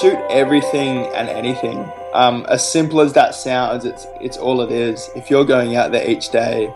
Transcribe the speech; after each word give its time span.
Shoot 0.00 0.18
everything 0.30 1.06
and 1.14 1.28
anything. 1.28 1.90
Um, 2.12 2.46
as 2.48 2.66
simple 2.70 3.00
as 3.00 3.12
that 3.12 3.34
sounds, 3.34 3.84
it's 3.84 4.06
it's 4.20 4.36
all 4.36 4.60
it 4.60 4.72
is. 4.72 5.10
If 5.14 5.30
you're 5.30 5.44
going 5.44 5.76
out 5.76 5.92
there 5.92 6.08
each 6.08 6.30
day 6.30 6.72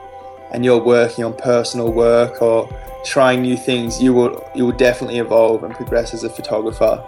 and 0.52 0.64
you're 0.64 0.83
working 0.83 1.24
on 1.24 1.34
personal 1.34 1.92
work 1.92 2.42
or 2.42 2.69
trying 3.05 3.42
new 3.42 3.56
things, 3.56 4.02
you 4.02 4.12
will 4.12 4.48
you 4.55 4.66
will 4.66 4.77
definitely 4.77 5.19
evolve 5.19 5.64
and 5.64 5.74
progress 5.74 6.14
as 6.14 6.24
a 6.24 6.30
photographer. 6.30 7.02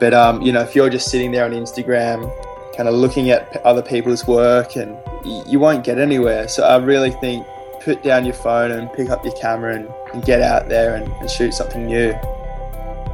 But 0.00 0.14
um, 0.14 0.42
you 0.42 0.52
know, 0.52 0.62
if 0.62 0.74
you're 0.74 0.90
just 0.90 1.10
sitting 1.10 1.32
there 1.32 1.44
on 1.44 1.52
Instagram, 1.52 2.30
kind 2.76 2.88
of 2.88 2.94
looking 2.94 3.30
at 3.30 3.56
other 3.64 3.82
people's 3.82 4.26
work, 4.26 4.76
and 4.76 4.96
you 5.46 5.58
won't 5.58 5.84
get 5.84 5.98
anywhere. 5.98 6.48
So 6.48 6.64
I 6.64 6.76
really 6.76 7.10
think 7.10 7.46
put 7.80 8.02
down 8.02 8.24
your 8.24 8.34
phone 8.34 8.72
and 8.72 8.92
pick 8.92 9.10
up 9.10 9.24
your 9.24 9.34
camera 9.34 9.76
and, 9.76 9.88
and 10.12 10.24
get 10.24 10.42
out 10.42 10.68
there 10.68 10.96
and, 10.96 11.06
and 11.20 11.30
shoot 11.30 11.52
something 11.54 11.86
new. 11.86 12.14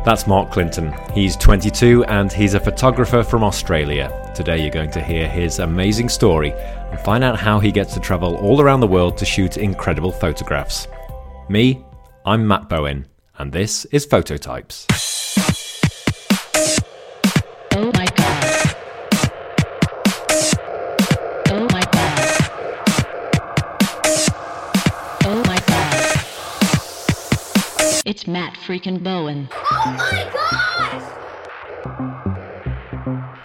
That's 0.05 0.27
Mark 0.27 0.50
Clinton. 0.50 0.92
He's 1.14 1.36
22 1.36 2.05
and 2.06 2.33
he's 2.33 2.55
a 2.55 2.61
photographer 2.61 3.22
from 3.22 3.45
Australia. 3.45 4.33
Today 4.34 4.61
you're 4.61 4.72
going 4.72 4.91
to 4.91 5.00
hear 5.00 5.28
his 5.28 5.61
amazing 5.61 6.08
story 6.08 6.50
and 6.53 6.98
find 7.00 7.22
out 7.22 7.39
how 7.39 7.61
he 7.61 7.70
gets 7.70 7.95
to 7.95 8.00
travel 8.00 8.34
all 8.39 8.61
around 8.61 8.80
the 8.80 8.86
world 8.89 9.17
to 9.19 9.25
shoot 9.25 9.58
incredible 9.58 10.11
photographs. 10.11 10.89
Me, 11.48 11.84
I'm 12.27 12.48
Matt 12.48 12.69
Bowen, 12.69 13.06
and 13.39 13.53
this 13.53 13.84
is 13.86 14.05
Phototypes. 14.05 14.89
Oh 17.75 17.92
my 17.95 18.06
god. 18.06 18.75
Oh 21.48 21.69
my 21.70 21.80
god. 21.92 22.19
Oh 25.25 25.42
my 25.47 25.61
god. 25.69 26.23
It's 28.05 28.27
Matt 28.27 28.55
freaking 28.55 29.00
Bowen. 29.00 29.48
Oh 29.84 30.22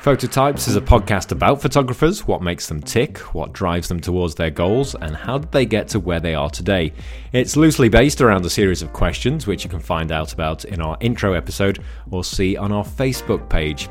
Phototypes 0.01 0.67
is 0.67 0.75
a 0.75 0.81
podcast 0.81 1.31
about 1.31 1.61
photographers, 1.61 2.27
what 2.27 2.43
makes 2.43 2.67
them 2.67 2.79
tick, 2.79 3.17
what 3.33 3.53
drives 3.53 3.87
them 3.87 3.99
towards 3.99 4.35
their 4.35 4.51
goals, 4.51 4.93
and 4.93 5.15
how 5.15 5.39
did 5.39 5.51
they 5.51 5.65
get 5.65 5.87
to 5.89 5.99
where 5.99 6.19
they 6.19 6.35
are 6.35 6.51
today. 6.51 6.93
It's 7.33 7.57
loosely 7.57 7.89
based 7.89 8.21
around 8.21 8.45
a 8.45 8.51
series 8.51 8.83
of 8.83 8.93
questions 8.93 9.47
which 9.47 9.63
you 9.63 9.69
can 9.69 9.79
find 9.79 10.11
out 10.11 10.31
about 10.31 10.63
in 10.63 10.79
our 10.79 10.95
intro 10.99 11.33
episode 11.33 11.83
or 12.11 12.23
see 12.23 12.55
on 12.55 12.71
our 12.71 12.85
Facebook 12.85 13.49
page. 13.49 13.89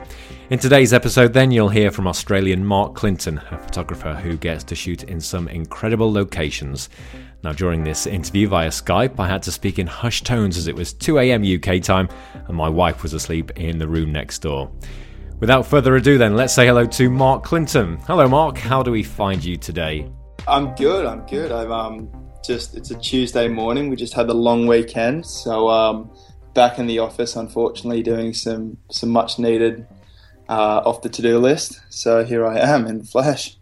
In 0.48 0.60
today's 0.60 0.92
episode, 0.92 1.32
then, 1.32 1.50
you'll 1.50 1.68
hear 1.68 1.90
from 1.90 2.06
Australian 2.06 2.64
Mark 2.64 2.94
Clinton, 2.94 3.40
a 3.50 3.58
photographer 3.58 4.14
who 4.14 4.36
gets 4.36 4.62
to 4.62 4.76
shoot 4.76 5.02
in 5.02 5.20
some 5.20 5.48
incredible 5.48 6.12
locations. 6.12 6.88
Now, 7.42 7.52
during 7.52 7.82
this 7.82 8.06
interview 8.06 8.46
via 8.46 8.68
Skype, 8.68 9.18
I 9.18 9.26
had 9.26 9.42
to 9.42 9.50
speak 9.50 9.80
in 9.80 9.88
hushed 9.88 10.24
tones 10.24 10.56
as 10.56 10.68
it 10.68 10.76
was 10.76 10.94
2am 10.94 11.42
UK 11.58 11.82
time 11.82 12.08
and 12.46 12.56
my 12.56 12.68
wife 12.68 13.02
was 13.02 13.12
asleep 13.12 13.58
in 13.58 13.78
the 13.78 13.88
room 13.88 14.12
next 14.12 14.38
door. 14.38 14.70
Without 15.40 15.66
further 15.66 15.96
ado, 15.96 16.16
then, 16.16 16.36
let's 16.36 16.54
say 16.54 16.64
hello 16.64 16.86
to 16.86 17.10
Mark 17.10 17.42
Clinton. 17.42 17.96
Hello, 18.06 18.28
Mark. 18.28 18.56
How 18.56 18.84
do 18.84 18.92
we 18.92 19.02
find 19.02 19.44
you 19.44 19.56
today? 19.56 20.08
I'm 20.46 20.76
good. 20.76 21.06
I'm 21.06 21.26
good. 21.26 21.50
I'm 21.50 21.72
um, 21.72 22.30
just 22.44 22.76
it's 22.76 22.92
a 22.92 22.98
Tuesday 23.00 23.48
morning. 23.48 23.90
We 23.90 23.96
just 23.96 24.14
had 24.14 24.28
the 24.28 24.34
long 24.34 24.68
weekend, 24.68 25.26
so 25.26 25.68
um, 25.68 26.08
back 26.54 26.78
in 26.78 26.86
the 26.86 27.00
office, 27.00 27.34
unfortunately, 27.34 28.04
doing 28.04 28.32
some 28.32 28.78
some 28.92 29.10
much 29.10 29.40
needed 29.40 29.88
uh, 30.48 30.82
off 30.84 31.02
the 31.02 31.08
to 31.08 31.22
do 31.22 31.38
list. 31.38 31.80
So 31.88 32.24
here 32.24 32.46
I 32.46 32.58
am 32.58 32.86
in 32.86 32.98
the 32.98 33.04
flesh. 33.04 33.56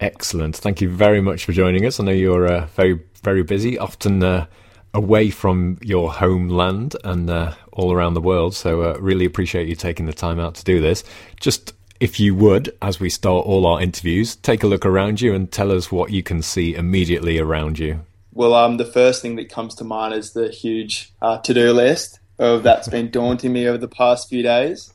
Excellent. 0.00 0.56
Thank 0.56 0.80
you 0.80 0.88
very 0.88 1.20
much 1.20 1.44
for 1.44 1.52
joining 1.52 1.86
us. 1.86 2.00
I 2.00 2.04
know 2.04 2.12
you're 2.12 2.50
uh, 2.50 2.66
very, 2.66 3.00
very 3.22 3.42
busy, 3.42 3.78
often 3.78 4.22
uh, 4.22 4.46
away 4.92 5.30
from 5.30 5.78
your 5.82 6.12
homeland 6.12 6.96
and 7.04 7.30
uh, 7.30 7.54
all 7.72 7.92
around 7.92 8.14
the 8.14 8.20
world. 8.20 8.54
So, 8.54 8.82
uh, 8.82 8.98
really 9.00 9.24
appreciate 9.24 9.68
you 9.68 9.74
taking 9.74 10.06
the 10.06 10.12
time 10.12 10.40
out 10.40 10.54
to 10.56 10.64
do 10.64 10.80
this. 10.80 11.04
Just 11.40 11.74
if 12.00 12.18
you 12.18 12.34
would, 12.34 12.76
as 12.82 13.00
we 13.00 13.08
start 13.08 13.46
all 13.46 13.66
our 13.66 13.80
interviews, 13.80 14.36
take 14.36 14.62
a 14.62 14.66
look 14.66 14.84
around 14.84 15.20
you 15.20 15.34
and 15.34 15.50
tell 15.50 15.70
us 15.72 15.92
what 15.92 16.10
you 16.10 16.22
can 16.22 16.42
see 16.42 16.74
immediately 16.74 17.38
around 17.38 17.78
you. 17.78 18.00
Well, 18.32 18.54
um, 18.54 18.78
the 18.78 18.84
first 18.84 19.22
thing 19.22 19.36
that 19.36 19.48
comes 19.48 19.76
to 19.76 19.84
mind 19.84 20.14
is 20.14 20.32
the 20.32 20.48
huge 20.48 21.12
uh, 21.22 21.38
to 21.38 21.54
do 21.54 21.72
list 21.72 22.18
of 22.38 22.64
that's 22.64 22.88
been 22.88 23.10
daunting 23.10 23.52
me 23.52 23.68
over 23.68 23.78
the 23.78 23.88
past 23.88 24.28
few 24.28 24.42
days. 24.42 24.92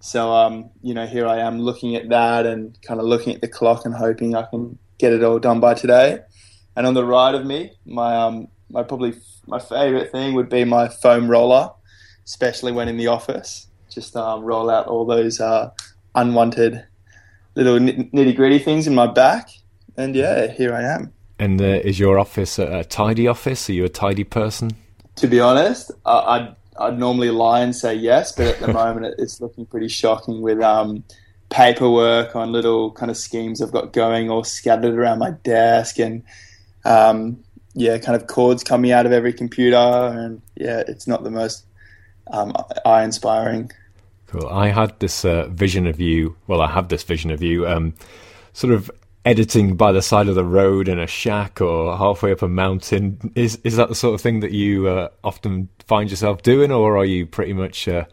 So, 0.00 0.32
um, 0.32 0.70
you 0.82 0.94
know, 0.94 1.06
here 1.06 1.26
I 1.26 1.38
am 1.38 1.60
looking 1.60 1.96
at 1.96 2.08
that 2.10 2.46
and 2.46 2.80
kind 2.82 3.00
of 3.00 3.06
looking 3.06 3.34
at 3.34 3.40
the 3.40 3.48
clock 3.48 3.84
and 3.84 3.94
hoping 3.94 4.34
I 4.34 4.42
can 4.42 4.78
get 4.98 5.12
it 5.12 5.24
all 5.24 5.38
done 5.38 5.60
by 5.60 5.74
today. 5.74 6.20
And 6.76 6.86
on 6.86 6.94
the 6.94 7.04
right 7.04 7.34
of 7.34 7.44
me, 7.44 7.72
my 7.84 8.16
um, 8.16 8.48
my 8.70 8.82
probably 8.82 9.14
my 9.46 9.58
favorite 9.58 10.12
thing 10.12 10.34
would 10.34 10.48
be 10.48 10.64
my 10.64 10.88
foam 10.88 11.28
roller, 11.28 11.70
especially 12.24 12.72
when 12.72 12.88
in 12.88 12.96
the 12.96 13.08
office. 13.08 13.66
Just 13.90 14.16
um, 14.16 14.44
roll 14.44 14.70
out 14.70 14.86
all 14.86 15.04
those 15.04 15.40
uh, 15.40 15.70
unwanted 16.14 16.84
little 17.56 17.78
nitty 17.78 18.36
gritty 18.36 18.60
things 18.60 18.86
in 18.86 18.94
my 18.94 19.06
back, 19.06 19.48
and 19.96 20.14
yeah, 20.14 20.46
here 20.46 20.72
I 20.72 20.82
am. 20.82 21.12
And 21.40 21.60
uh, 21.60 21.64
is 21.64 21.98
your 21.98 22.18
office 22.18 22.58
a, 22.58 22.78
a 22.78 22.84
tidy 22.84 23.26
office? 23.26 23.68
Are 23.68 23.72
you 23.72 23.84
a 23.84 23.88
tidy 23.88 24.24
person? 24.24 24.70
To 25.16 25.26
be 25.26 25.40
honest, 25.40 25.90
I, 26.04 26.18
I'd 26.18 26.56
I'd 26.78 26.98
normally 26.98 27.30
lie 27.30 27.60
and 27.60 27.74
say 27.74 27.94
yes, 27.94 28.32
but 28.32 28.46
at 28.46 28.60
the 28.60 28.72
moment 28.72 29.14
it's 29.18 29.40
looking 29.40 29.66
pretty 29.66 29.88
shocking 29.88 30.40
with 30.40 30.60
um, 30.60 31.04
paperwork 31.50 32.36
on 32.36 32.52
little 32.52 32.92
kind 32.92 33.10
of 33.10 33.16
schemes 33.16 33.60
I've 33.60 33.72
got 33.72 33.92
going 33.92 34.30
all 34.30 34.44
scattered 34.44 34.94
around 34.94 35.18
my 35.18 35.30
desk 35.30 35.98
and 35.98 36.22
um, 36.84 37.42
yeah, 37.74 37.98
kind 37.98 38.16
of 38.16 38.26
cords 38.26 38.64
coming 38.64 38.92
out 38.92 39.06
of 39.06 39.12
every 39.12 39.32
computer 39.32 39.76
and 39.76 40.42
yeah, 40.56 40.82
it's 40.86 41.06
not 41.06 41.24
the 41.24 41.30
most 41.30 41.64
um, 42.30 42.52
eye 42.84 43.04
inspiring. 43.04 43.70
Cool. 44.26 44.46
I 44.48 44.68
had 44.68 44.98
this 45.00 45.24
uh, 45.24 45.48
vision 45.48 45.86
of 45.86 46.00
you. 46.00 46.36
Well, 46.46 46.60
I 46.60 46.70
have 46.70 46.88
this 46.88 47.02
vision 47.02 47.30
of 47.30 47.42
you, 47.42 47.66
um, 47.66 47.94
sort 48.52 48.74
of 48.74 48.90
editing 49.28 49.76
by 49.76 49.92
the 49.92 50.00
side 50.00 50.26
of 50.26 50.34
the 50.34 50.44
road 50.44 50.88
in 50.88 50.98
a 50.98 51.06
shack 51.06 51.60
or 51.60 51.94
halfway 51.98 52.32
up 52.32 52.40
a 52.40 52.48
mountain. 52.48 53.30
Is 53.34 53.58
is 53.62 53.76
that 53.76 53.90
the 53.90 53.94
sort 53.94 54.14
of 54.14 54.22
thing 54.22 54.40
that 54.40 54.52
you 54.52 54.88
uh, 54.88 55.08
often 55.22 55.68
find 55.86 56.10
yourself 56.10 56.40
doing, 56.40 56.72
or 56.72 56.96
are 56.96 57.04
you 57.04 57.26
pretty 57.26 57.52
much 57.52 57.86
uh, 57.86 58.06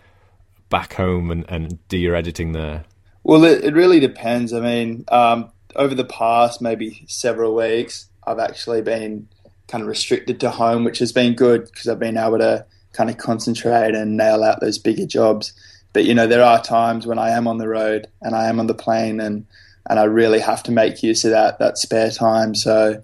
back 0.70 0.94
home 0.94 1.32
and, 1.32 1.46
and 1.48 1.80
do 1.88 1.98
your 1.98 2.16
editing 2.16 2.52
there? 2.52 2.84
Well, 3.24 3.46
it, 3.46 3.64
it 3.64 3.74
really 3.74 4.02
depends. 4.02 4.52
I 4.52 4.60
mean, 4.60 5.06
um, 5.08 5.52
over 5.78 5.96
the 5.96 6.04
past 6.04 6.62
maybe 6.62 7.06
several 7.08 7.56
weeks, 7.56 8.10
I've 8.28 8.40
actually 8.40 8.82
been 8.82 9.30
kind 9.70 9.84
of 9.84 9.88
restricted 9.88 10.42
to 10.42 10.50
home, 10.50 10.84
which 10.84 11.00
has 11.00 11.14
been 11.14 11.34
good 11.34 11.64
because 11.66 11.88
I've 11.88 11.98
been 11.98 12.18
able 12.18 12.40
to 12.40 12.66
kind 12.92 13.10
of 13.10 13.18
concentrate 13.18 13.96
and 13.96 14.18
nail 14.18 14.44
out 14.44 14.60
those 14.60 14.78
bigger 14.78 15.06
jobs. 15.06 15.54
But 15.94 16.04
you 16.04 16.14
know, 16.14 16.28
there 16.28 16.44
are 16.44 16.62
times 16.62 17.08
when 17.08 17.20
I 17.20 17.30
am 17.30 17.48
on 17.48 17.58
the 17.58 17.70
road 17.70 18.08
and 18.22 18.36
I 18.36 18.50
am 18.50 18.60
on 18.60 18.68
the 18.68 18.74
plane, 18.74 19.22
and 19.22 19.46
and 19.88 20.00
I 20.00 20.04
really 20.04 20.40
have 20.40 20.64
to 20.64 20.72
make 20.72 21.04
use 21.04 21.26
of 21.26 21.32
that 21.32 21.60
that 21.60 21.78
spare 21.78 22.12
time. 22.12 22.56
So, 22.56 23.04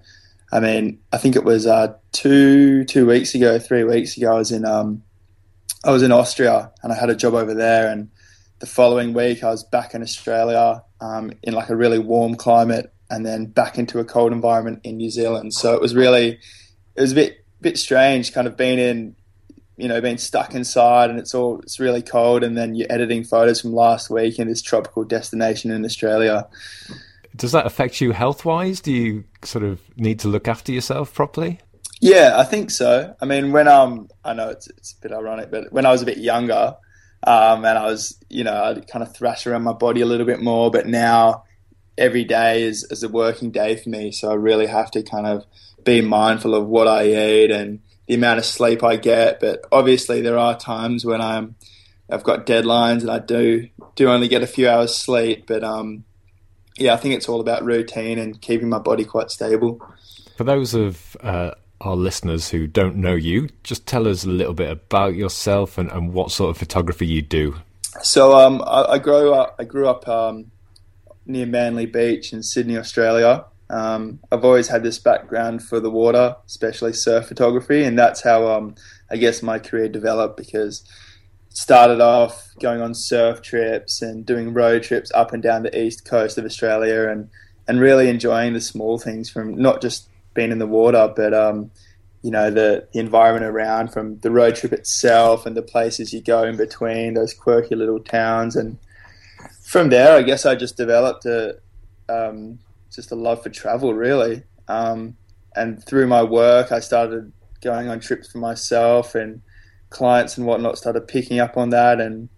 I 0.52 0.60
mean, 0.60 1.00
I 1.12 1.18
think 1.18 1.36
it 1.36 1.44
was 1.44 1.68
uh, 1.68 1.96
two 2.12 2.86
two 2.86 3.06
weeks 3.06 3.36
ago, 3.36 3.60
three 3.60 3.84
weeks 3.84 4.18
ago, 4.18 4.34
I 4.34 4.38
was 4.38 4.52
in 4.52 4.66
um, 4.66 5.04
I 5.84 5.92
was 5.92 6.04
in 6.04 6.12
Austria 6.12 6.72
and 6.84 6.92
I 6.92 6.96
had 6.96 7.10
a 7.10 7.16
job 7.16 7.34
over 7.34 7.54
there, 7.54 7.90
and 7.90 8.10
the 8.60 8.66
following 8.66 9.14
week 9.14 9.44
I 9.44 9.50
was 9.50 9.64
back 9.64 9.94
in 9.94 10.02
Australia 10.02 10.84
um, 11.00 11.32
in 11.44 11.54
like 11.54 11.70
a 11.70 11.76
really 11.76 12.00
warm 12.00 12.36
climate, 12.36 12.94
and 13.10 13.26
then 13.26 13.46
back 13.46 13.78
into 13.78 14.00
a 14.00 14.06
cold 14.06 14.32
environment 14.32 14.82
in 14.84 14.98
New 14.98 15.10
Zealand. 15.10 15.54
So 15.54 15.74
it 15.76 15.82
was 15.82 15.96
really 15.96 16.40
it 16.96 17.02
was 17.02 17.12
a 17.12 17.16
bit 17.16 17.46
bit 17.62 17.78
strange, 17.78 18.34
kind 18.34 18.48
of 18.48 18.58
being 18.58 18.80
in 18.80 19.16
you 19.82 19.88
know 19.88 20.02
being 20.02 20.18
stuck 20.18 20.54
inside 20.54 21.10
and 21.10 21.20
it's 21.20 21.34
all 21.34 21.60
it's 21.60 21.80
really 21.80 22.02
cold, 22.02 22.44
and 22.44 22.58
then 22.58 22.76
you're 22.76 22.92
editing 22.92 23.24
photos 23.24 23.62
from 23.62 23.74
last 23.74 24.10
week 24.10 24.40
in 24.40 24.48
this 24.48 24.62
tropical 24.62 25.04
destination 25.04 25.72
in 25.72 25.84
Australia. 25.86 26.48
Does 27.36 27.54
that 27.54 27.66
affect 27.66 28.02
you 28.02 28.12
health 28.12 28.46
wise? 28.46 28.82
Do 28.82 28.92
you 28.92 29.24
sort 29.44 29.64
of 29.64 29.80
need 29.98 30.20
to 30.20 30.28
look 30.28 30.48
after 30.48 30.72
yourself 30.72 31.14
properly? 31.14 31.60
Yeah, 32.02 32.34
I 32.36 32.44
think 32.44 32.72
so. 32.72 33.16
I 33.22 33.26
mean, 33.26 33.52
when 33.52 33.68
um, 33.68 34.10
I 34.24 34.34
know 34.34 34.50
it's 34.50 34.68
it's 34.68 34.94
a 34.94 35.02
bit 35.02 35.12
ironic, 35.12 35.52
but 35.52 35.72
when 35.72 35.86
I 35.86 35.92
was 35.92 36.02
a 36.02 36.06
bit 36.06 36.18
younger, 36.18 36.76
um, 37.24 37.64
and 37.66 37.78
I 37.78 37.86
was, 37.86 38.18
you 38.30 38.44
know, 38.44 38.64
I'd 38.64 38.88
kind 38.88 39.04
of 39.04 39.16
thrash 39.16 39.46
around 39.46 39.64
my 39.64 39.74
body 39.74 40.02
a 40.02 40.06
little 40.06 40.26
bit 40.26 40.42
more, 40.42 40.72
but 40.72 40.88
now, 40.88 41.44
every 41.98 42.24
day 42.24 42.64
is, 42.64 42.84
is 42.90 43.04
a 43.04 43.10
working 43.10 43.52
day 43.52 43.76
for 43.76 43.90
me. 43.90 44.12
So 44.12 44.32
I 44.32 44.34
really 44.34 44.66
have 44.66 44.90
to 44.92 45.04
kind 45.04 45.28
of 45.28 45.46
be 45.84 46.02
mindful 46.02 46.56
of 46.56 46.68
what 46.68 46.88
I 46.88 47.06
eat 47.08 47.52
and 47.52 47.80
the 48.08 48.16
amount 48.16 48.40
of 48.40 48.46
sleep 48.46 48.84
I 48.84 48.96
get. 48.98 49.40
But 49.40 49.66
obviously, 49.72 50.22
there 50.22 50.38
are 50.38 50.58
times 50.58 51.06
when 51.06 51.22
I'm 51.22 51.56
I've 52.10 52.24
got 52.24 52.46
deadlines 52.46 53.02
and 53.02 53.10
I 53.10 53.20
do 53.20 53.70
do 53.96 54.10
only 54.10 54.28
get 54.28 54.44
a 54.44 54.48
few 54.48 54.70
hours 54.70 54.96
sleep. 54.96 55.46
But 55.48 55.64
um, 55.64 56.04
yeah, 56.78 56.94
I 56.94 56.98
think 56.98 57.16
it's 57.16 57.30
all 57.30 57.40
about 57.40 57.64
routine 57.64 58.20
and 58.20 58.40
keeping 58.42 58.70
my 58.70 58.80
body 58.80 59.06
quite 59.06 59.32
stable. 59.32 59.80
For 60.38 60.44
those 60.44 60.74
of 60.74 61.16
uh, 61.22 61.52
our 61.82 61.96
listeners 61.96 62.50
who 62.50 62.68
don't 62.68 62.96
know 62.96 63.14
you, 63.14 63.50
just 63.64 63.86
tell 63.86 64.08
us 64.08 64.24
a 64.24 64.30
little 64.30 64.54
bit 64.54 64.72
about 64.72 65.16
yourself 65.16 65.78
and, 65.78 65.92
and 65.92 66.14
what 66.14 66.32
sort 66.32 66.50
of 66.50 66.58
photography 66.58 67.08
you 67.08 67.22
do. 67.22 67.56
So 68.02 68.38
um, 68.40 68.62
I, 68.66 68.94
I, 68.94 68.98
grew 69.00 69.34
up. 69.34 69.56
I 69.60 69.66
grew 69.66 69.88
up 69.88 70.08
um, 70.08 70.52
near 71.26 71.46
Manly 71.46 71.86
Beach 71.86 72.34
in 72.34 72.42
Sydney, 72.42 72.78
Australia. 72.78 73.46
Um, 73.72 74.20
I've 74.32 74.44
always 74.44 74.68
had 74.68 74.84
this 74.84 75.00
background 75.00 75.64
for 75.64 75.80
the 75.80 75.90
water, 75.90 76.36
especially 76.46 76.92
surf 76.92 77.28
photography, 77.28 77.86
and 77.86 77.98
that's 77.98 78.22
how 78.22 78.48
um, 78.50 78.76
I 79.10 79.16
guess 79.16 79.42
my 79.42 79.60
career 79.60 79.88
developed 79.88 80.36
because 80.36 80.84
it 81.50 81.56
started 81.56 82.02
off 82.02 82.50
going 82.60 82.82
on 82.82 82.94
surf 82.94 83.42
trips 83.42 84.02
and 84.02 84.26
doing 84.26 84.54
road 84.54 84.84
trips 84.84 85.10
up 85.16 85.32
and 85.32 85.42
down 85.42 85.64
the 85.64 85.82
east 85.82 86.04
coast 86.04 86.38
of 86.38 86.44
Australia, 86.44 87.08
and 87.08 87.30
and 87.66 87.80
really 87.80 88.10
enjoying 88.10 88.52
the 88.52 88.60
small 88.60 89.00
things 89.00 89.30
from 89.30 89.56
not 89.56 89.82
just 89.82 90.10
being 90.34 90.52
in 90.52 90.60
the 90.60 90.68
water, 90.68 91.12
but 91.16 91.34
um, 91.34 91.72
you 92.22 92.32
know 92.32 92.52
the, 92.52 92.90
the 92.92 93.00
environment 93.00 93.46
around, 93.46 93.94
from 93.94 94.20
the 94.20 94.32
road 94.32 94.58
trip 94.58 94.74
itself 94.74 95.46
and 95.46 95.56
the 95.56 95.62
places 95.62 96.12
you 96.12 96.20
go 96.20 96.44
in 96.44 96.58
between, 96.58 97.14
those 97.14 97.34
quirky 97.34 97.76
little 97.76 98.02
towns, 98.02 98.58
and 98.58 98.78
from 99.64 99.88
there, 99.88 100.18
I 100.18 100.24
guess 100.24 100.46
I 100.46 100.56
just 100.56 100.76
developed 100.76 101.26
a 101.26 101.58
um, 102.10 102.60
just 102.96 103.12
a 103.12 103.16
love 103.16 103.44
for 103.44 103.50
travel, 103.50 103.94
really. 103.94 104.44
Um, 104.68 105.16
and 105.56 105.84
through 105.84 106.08
my 106.08 106.24
work, 106.24 106.72
I 106.72 106.80
started 106.80 107.32
going 107.62 107.90
on 107.90 108.00
trips 108.00 108.32
for 108.32 108.38
myself, 108.38 109.16
and 109.16 109.42
clients 109.90 110.38
and 110.38 110.48
whatnot 110.48 110.78
started 110.78 111.08
picking 111.08 111.40
up 111.40 111.58
on 111.58 111.70
that. 111.70 112.00
And 112.00 112.30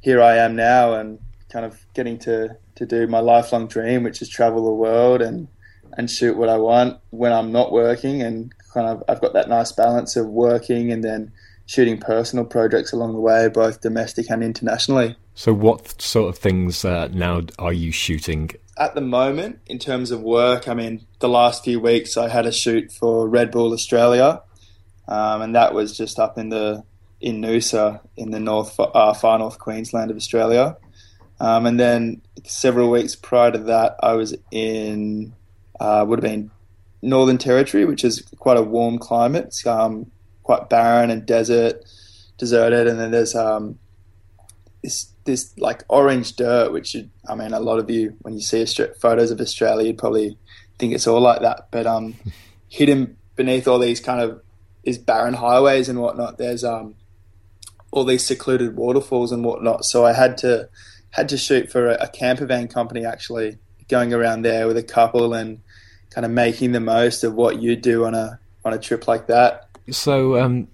here 0.00 0.22
I 0.22 0.36
am 0.36 0.56
now, 0.56 0.94
and 0.94 1.18
kind 1.50 1.64
of 1.64 1.84
getting 1.94 2.18
to 2.20 2.56
to 2.76 2.86
do 2.86 3.06
my 3.06 3.20
lifelong 3.20 3.66
dream, 3.66 4.02
which 4.02 4.22
is 4.22 4.28
travel 4.28 4.64
the 4.64 4.72
world 4.72 5.20
and 5.20 5.48
and 5.96 6.10
shoot 6.10 6.36
what 6.36 6.48
I 6.48 6.56
want 6.56 6.98
when 7.10 7.32
I'm 7.32 7.52
not 7.52 7.72
working, 7.72 8.22
and 8.22 8.52
kind 8.72 8.86
of 8.86 9.02
I've 9.08 9.20
got 9.20 9.32
that 9.34 9.48
nice 9.48 9.72
balance 9.72 10.16
of 10.16 10.26
working 10.26 10.92
and 10.92 11.02
then 11.02 11.32
shooting 11.66 11.98
personal 11.98 12.44
projects 12.44 12.92
along 12.92 13.12
the 13.12 13.20
way, 13.20 13.48
both 13.48 13.80
domestic 13.80 14.28
and 14.28 14.42
internationally. 14.42 15.16
So, 15.34 15.52
what 15.52 16.00
sort 16.00 16.28
of 16.28 16.38
things 16.38 16.84
uh, 16.84 17.08
now 17.12 17.42
are 17.58 17.72
you 17.72 17.92
shooting 17.92 18.50
at 18.80 18.94
the 18.94 19.00
moment, 19.02 19.60
in 19.66 19.78
terms 19.78 20.10
of 20.10 20.22
work, 20.22 20.66
I 20.66 20.72
mean, 20.72 21.06
the 21.18 21.28
last 21.28 21.62
few 21.62 21.78
weeks 21.78 22.16
I 22.16 22.30
had 22.30 22.46
a 22.46 22.52
shoot 22.52 22.90
for 22.90 23.28
Red 23.28 23.50
Bull 23.50 23.74
Australia, 23.74 24.42
um, 25.06 25.42
and 25.42 25.54
that 25.54 25.74
was 25.74 25.96
just 25.96 26.18
up 26.18 26.38
in 26.38 26.48
the 26.48 26.82
in 27.20 27.42
Noosa 27.42 28.00
in 28.16 28.30
the 28.30 28.40
north 28.40 28.80
uh, 28.80 29.12
far 29.12 29.38
north 29.38 29.58
Queensland 29.58 30.10
of 30.10 30.16
Australia. 30.16 30.78
Um, 31.38 31.66
and 31.66 31.78
then 31.78 32.22
several 32.44 32.90
weeks 32.90 33.14
prior 33.14 33.50
to 33.50 33.58
that, 33.58 33.96
I 34.02 34.14
was 34.14 34.34
in 34.50 35.34
uh, 35.78 36.06
would 36.08 36.22
have 36.22 36.30
been 36.30 36.50
Northern 37.02 37.38
Territory, 37.38 37.84
which 37.84 38.02
is 38.02 38.22
quite 38.38 38.56
a 38.56 38.62
warm 38.62 38.98
climate. 38.98 39.46
It's 39.46 39.66
um, 39.66 40.10
quite 40.42 40.70
barren 40.70 41.10
and 41.10 41.26
desert, 41.26 41.84
deserted, 42.38 42.86
and 42.86 42.98
then 42.98 43.10
there's 43.10 43.34
um, 43.34 43.78
this 44.82 45.12
this 45.24 45.56
like 45.58 45.84
orange 45.88 46.36
dirt, 46.36 46.72
which 46.72 46.94
you, 46.94 47.10
I 47.28 47.34
mean, 47.34 47.52
a 47.52 47.60
lot 47.60 47.78
of 47.78 47.90
you 47.90 48.16
when 48.22 48.34
you 48.34 48.40
see 48.40 48.64
photos 49.00 49.30
of 49.30 49.40
Australia, 49.40 49.86
you'd 49.86 49.98
probably 49.98 50.36
think 50.78 50.94
it's 50.94 51.06
all 51.06 51.20
like 51.20 51.42
that. 51.42 51.68
But 51.70 51.86
um, 51.86 52.16
hidden 52.68 53.16
beneath 53.36 53.68
all 53.68 53.78
these 53.78 54.00
kind 54.00 54.20
of 54.20 54.42
these 54.82 54.98
barren 54.98 55.34
highways 55.34 55.88
and 55.88 56.00
whatnot, 56.00 56.38
there's 56.38 56.64
um 56.64 56.94
all 57.90 58.04
these 58.04 58.24
secluded 58.24 58.76
waterfalls 58.76 59.32
and 59.32 59.44
whatnot. 59.44 59.84
So 59.84 60.04
I 60.04 60.12
had 60.12 60.38
to 60.38 60.68
had 61.10 61.28
to 61.30 61.36
shoot 61.36 61.70
for 61.70 61.90
a, 61.90 61.94
a 62.04 62.08
camper 62.08 62.46
van 62.46 62.68
company 62.68 63.04
actually, 63.04 63.58
going 63.88 64.14
around 64.14 64.42
there 64.42 64.66
with 64.66 64.76
a 64.76 64.82
couple 64.82 65.34
and 65.34 65.60
kind 66.10 66.24
of 66.24 66.30
making 66.30 66.72
the 66.72 66.80
most 66.80 67.24
of 67.24 67.34
what 67.34 67.60
you 67.60 67.76
do 67.76 68.04
on 68.04 68.14
a 68.14 68.38
on 68.64 68.72
a 68.72 68.78
trip 68.78 69.08
like 69.08 69.26
that. 69.26 69.68
So 69.90 70.40
um, 70.40 70.68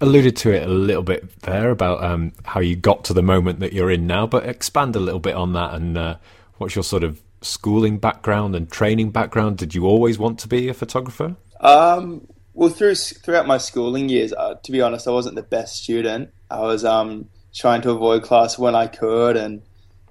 alluded 0.00 0.36
to 0.36 0.50
it 0.50 0.62
a 0.62 0.70
little 0.70 1.02
bit 1.02 1.40
there 1.42 1.70
about 1.70 2.02
um, 2.02 2.32
how 2.44 2.60
you 2.60 2.76
got 2.76 3.04
to 3.04 3.14
the 3.14 3.22
moment 3.22 3.60
that 3.60 3.72
you're 3.72 3.90
in 3.90 4.06
now, 4.06 4.26
but 4.26 4.46
expand 4.46 4.96
a 4.96 5.00
little 5.00 5.20
bit 5.20 5.34
on 5.34 5.52
that 5.54 5.74
and 5.74 5.96
uh, 5.96 6.16
what's 6.58 6.74
your 6.74 6.84
sort 6.84 7.04
of 7.04 7.22
schooling 7.42 7.98
background 7.98 8.54
and 8.54 8.70
training 8.70 9.10
background? 9.10 9.58
Did 9.58 9.74
you 9.74 9.86
always 9.86 10.18
want 10.18 10.38
to 10.40 10.48
be 10.48 10.68
a 10.68 10.74
photographer? 10.74 11.36
Um, 11.60 12.26
well, 12.54 12.68
through 12.68 12.94
throughout 12.94 13.46
my 13.46 13.58
schooling 13.58 14.08
years, 14.08 14.32
uh, 14.32 14.54
to 14.54 14.72
be 14.72 14.80
honest, 14.80 15.06
I 15.06 15.10
wasn't 15.10 15.36
the 15.36 15.42
best 15.42 15.82
student. 15.82 16.30
I 16.50 16.60
was 16.60 16.84
um, 16.84 17.28
trying 17.54 17.82
to 17.82 17.90
avoid 17.90 18.22
class 18.22 18.58
when 18.58 18.74
I 18.74 18.86
could 18.86 19.36
and 19.36 19.62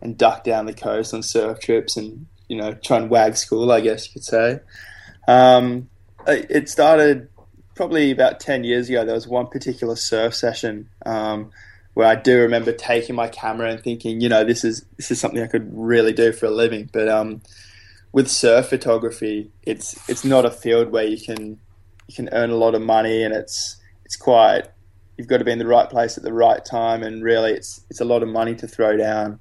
and 0.01 0.17
duck 0.17 0.43
down 0.43 0.65
the 0.65 0.73
coast 0.73 1.13
on 1.13 1.23
surf 1.23 1.59
trips 1.59 1.97
and 1.97 2.27
you 2.47 2.57
know 2.57 2.73
try 2.73 2.97
and 2.97 3.09
wag 3.09 3.37
school, 3.37 3.71
I 3.71 3.81
guess 3.81 4.07
you 4.07 4.13
could 4.13 4.23
say. 4.23 4.59
Um, 5.27 5.89
it 6.27 6.69
started 6.69 7.29
probably 7.75 8.11
about 8.11 8.39
10 8.39 8.63
years 8.63 8.89
ago, 8.89 9.05
there 9.05 9.13
was 9.13 9.27
one 9.27 9.47
particular 9.47 9.95
surf 9.95 10.33
session 10.33 10.89
um, 11.05 11.51
where 11.93 12.07
I 12.07 12.15
do 12.15 12.41
remember 12.41 12.71
taking 12.71 13.15
my 13.15 13.27
camera 13.27 13.69
and 13.69 13.83
thinking, 13.83 14.21
you 14.21 14.29
know, 14.29 14.43
this 14.43 14.63
is 14.63 14.85
this 14.97 15.11
is 15.11 15.19
something 15.19 15.41
I 15.41 15.47
could 15.47 15.69
really 15.73 16.13
do 16.13 16.31
for 16.31 16.47
a 16.47 16.51
living. 16.51 16.89
But 16.91 17.07
um, 17.09 17.41
with 18.11 18.29
surf 18.29 18.69
photography, 18.69 19.51
it's 19.63 20.09
it's 20.09 20.25
not 20.25 20.45
a 20.45 20.51
field 20.51 20.91
where 20.91 21.05
you 21.05 21.19
can 21.19 21.59
you 22.07 22.15
can 22.15 22.29
earn 22.31 22.49
a 22.49 22.55
lot 22.55 22.75
of 22.75 22.81
money, 22.81 23.23
and 23.23 23.33
it's 23.33 23.77
it's 24.05 24.15
quite 24.15 24.67
you've 25.17 25.27
got 25.27 25.37
to 25.37 25.45
be 25.45 25.51
in 25.51 25.59
the 25.59 25.67
right 25.67 25.89
place 25.89 26.17
at 26.17 26.23
the 26.23 26.33
right 26.33 26.63
time, 26.63 27.03
and 27.03 27.23
really, 27.23 27.51
it's 27.51 27.85
it's 27.89 28.01
a 28.01 28.05
lot 28.05 28.23
of 28.23 28.29
money 28.29 28.55
to 28.55 28.67
throw 28.67 28.97
down. 28.97 29.39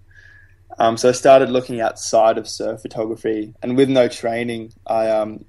Um, 0.79 0.97
so 0.97 1.09
I 1.09 1.13
started 1.13 1.51
looking 1.51 1.81
outside 1.81 2.37
of 2.37 2.49
surf 2.49 2.83
photography, 2.83 3.55
and 3.63 3.77
with 3.77 3.89
no 3.89 4.09
training, 4.09 4.73
I 4.87 5.09
um, 5.09 5.45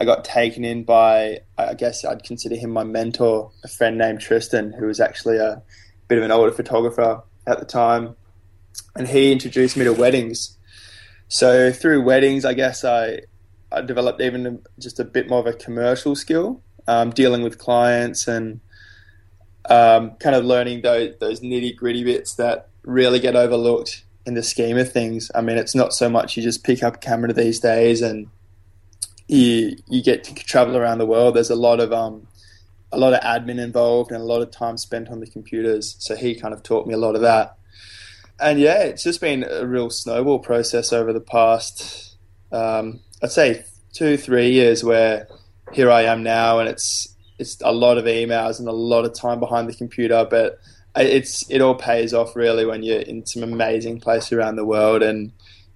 I 0.00 0.06
got 0.06 0.24
taken 0.24 0.64
in 0.64 0.84
by, 0.84 1.40
I 1.58 1.74
guess 1.74 2.06
I'd 2.06 2.24
consider 2.24 2.56
him 2.56 2.70
my 2.70 2.84
mentor, 2.84 3.52
a 3.62 3.68
friend 3.68 3.98
named 3.98 4.20
Tristan, 4.20 4.72
who 4.72 4.86
was 4.86 4.98
actually 4.98 5.36
a 5.36 5.62
bit 6.08 6.16
of 6.16 6.24
an 6.24 6.30
older 6.30 6.50
photographer 6.50 7.22
at 7.46 7.60
the 7.60 7.66
time. 7.66 8.16
And 8.96 9.06
he 9.06 9.30
introduced 9.30 9.76
me 9.76 9.84
to 9.84 9.92
weddings. 9.92 10.56
So 11.28 11.70
through 11.70 12.02
weddings, 12.02 12.46
I 12.46 12.54
guess 12.54 12.82
I, 12.82 13.20
I 13.70 13.82
developed 13.82 14.22
even 14.22 14.62
just 14.78 14.98
a 14.98 15.04
bit 15.04 15.28
more 15.28 15.40
of 15.40 15.46
a 15.46 15.52
commercial 15.52 16.16
skill, 16.16 16.62
um, 16.88 17.10
dealing 17.10 17.42
with 17.42 17.58
clients 17.58 18.26
and 18.26 18.60
um, 19.68 20.12
kind 20.12 20.34
of 20.34 20.46
learning 20.46 20.80
those, 20.80 21.14
those 21.20 21.40
nitty 21.40 21.76
gritty 21.76 22.04
bits 22.04 22.34
that 22.36 22.70
really 22.84 23.20
get 23.20 23.36
overlooked 23.36 24.04
in 24.24 24.32
the 24.32 24.42
scheme 24.42 24.78
of 24.78 24.90
things. 24.90 25.30
I 25.34 25.42
mean, 25.42 25.58
it's 25.58 25.74
not 25.74 25.92
so 25.92 26.08
much 26.08 26.38
you 26.38 26.42
just 26.42 26.64
pick 26.64 26.82
up 26.82 26.94
a 26.96 26.98
camera 26.98 27.34
these 27.34 27.60
days 27.60 28.00
and 28.00 28.28
you 29.30 29.76
you 29.86 30.02
get 30.02 30.24
to 30.24 30.34
travel 30.34 30.76
around 30.76 30.98
the 30.98 31.06
world. 31.06 31.36
There's 31.36 31.50
a 31.50 31.56
lot 31.56 31.80
of 31.80 31.92
um, 31.92 32.26
a 32.92 32.98
lot 32.98 33.12
of 33.12 33.20
admin 33.20 33.62
involved 33.62 34.10
and 34.10 34.20
a 34.20 34.24
lot 34.24 34.42
of 34.42 34.50
time 34.50 34.76
spent 34.76 35.08
on 35.08 35.20
the 35.20 35.26
computers. 35.26 35.96
So 36.00 36.16
he 36.16 36.34
kind 36.34 36.52
of 36.52 36.62
taught 36.62 36.86
me 36.86 36.94
a 36.94 36.98
lot 36.98 37.14
of 37.14 37.20
that. 37.20 37.56
And 38.40 38.58
yeah, 38.58 38.82
it's 38.82 39.04
just 39.04 39.20
been 39.20 39.44
a 39.48 39.66
real 39.66 39.90
snowball 39.90 40.40
process 40.40 40.92
over 40.92 41.12
the 41.12 41.20
past, 41.20 42.16
um, 42.50 43.00
I'd 43.22 43.30
say 43.30 43.64
two, 43.92 44.16
three 44.16 44.50
years 44.50 44.82
where 44.82 45.28
here 45.72 45.90
I 45.90 46.02
am 46.04 46.22
now 46.22 46.58
and 46.58 46.68
it's, 46.68 47.14
it's 47.38 47.60
a 47.62 47.70
lot 47.70 47.98
of 47.98 48.06
emails 48.06 48.58
and 48.58 48.66
a 48.66 48.72
lot 48.72 49.04
of 49.04 49.14
time 49.14 49.40
behind 49.40 49.68
the 49.68 49.74
computer, 49.74 50.26
but 50.28 50.58
it's, 50.96 51.48
it 51.50 51.60
all 51.60 51.74
pays 51.74 52.14
off 52.14 52.34
really 52.34 52.64
when 52.64 52.82
you're 52.82 53.00
in 53.00 53.26
some 53.26 53.42
amazing 53.42 54.00
place 54.00 54.32
around 54.32 54.56
the 54.56 54.64
world 54.64 55.02
and, 55.02 55.32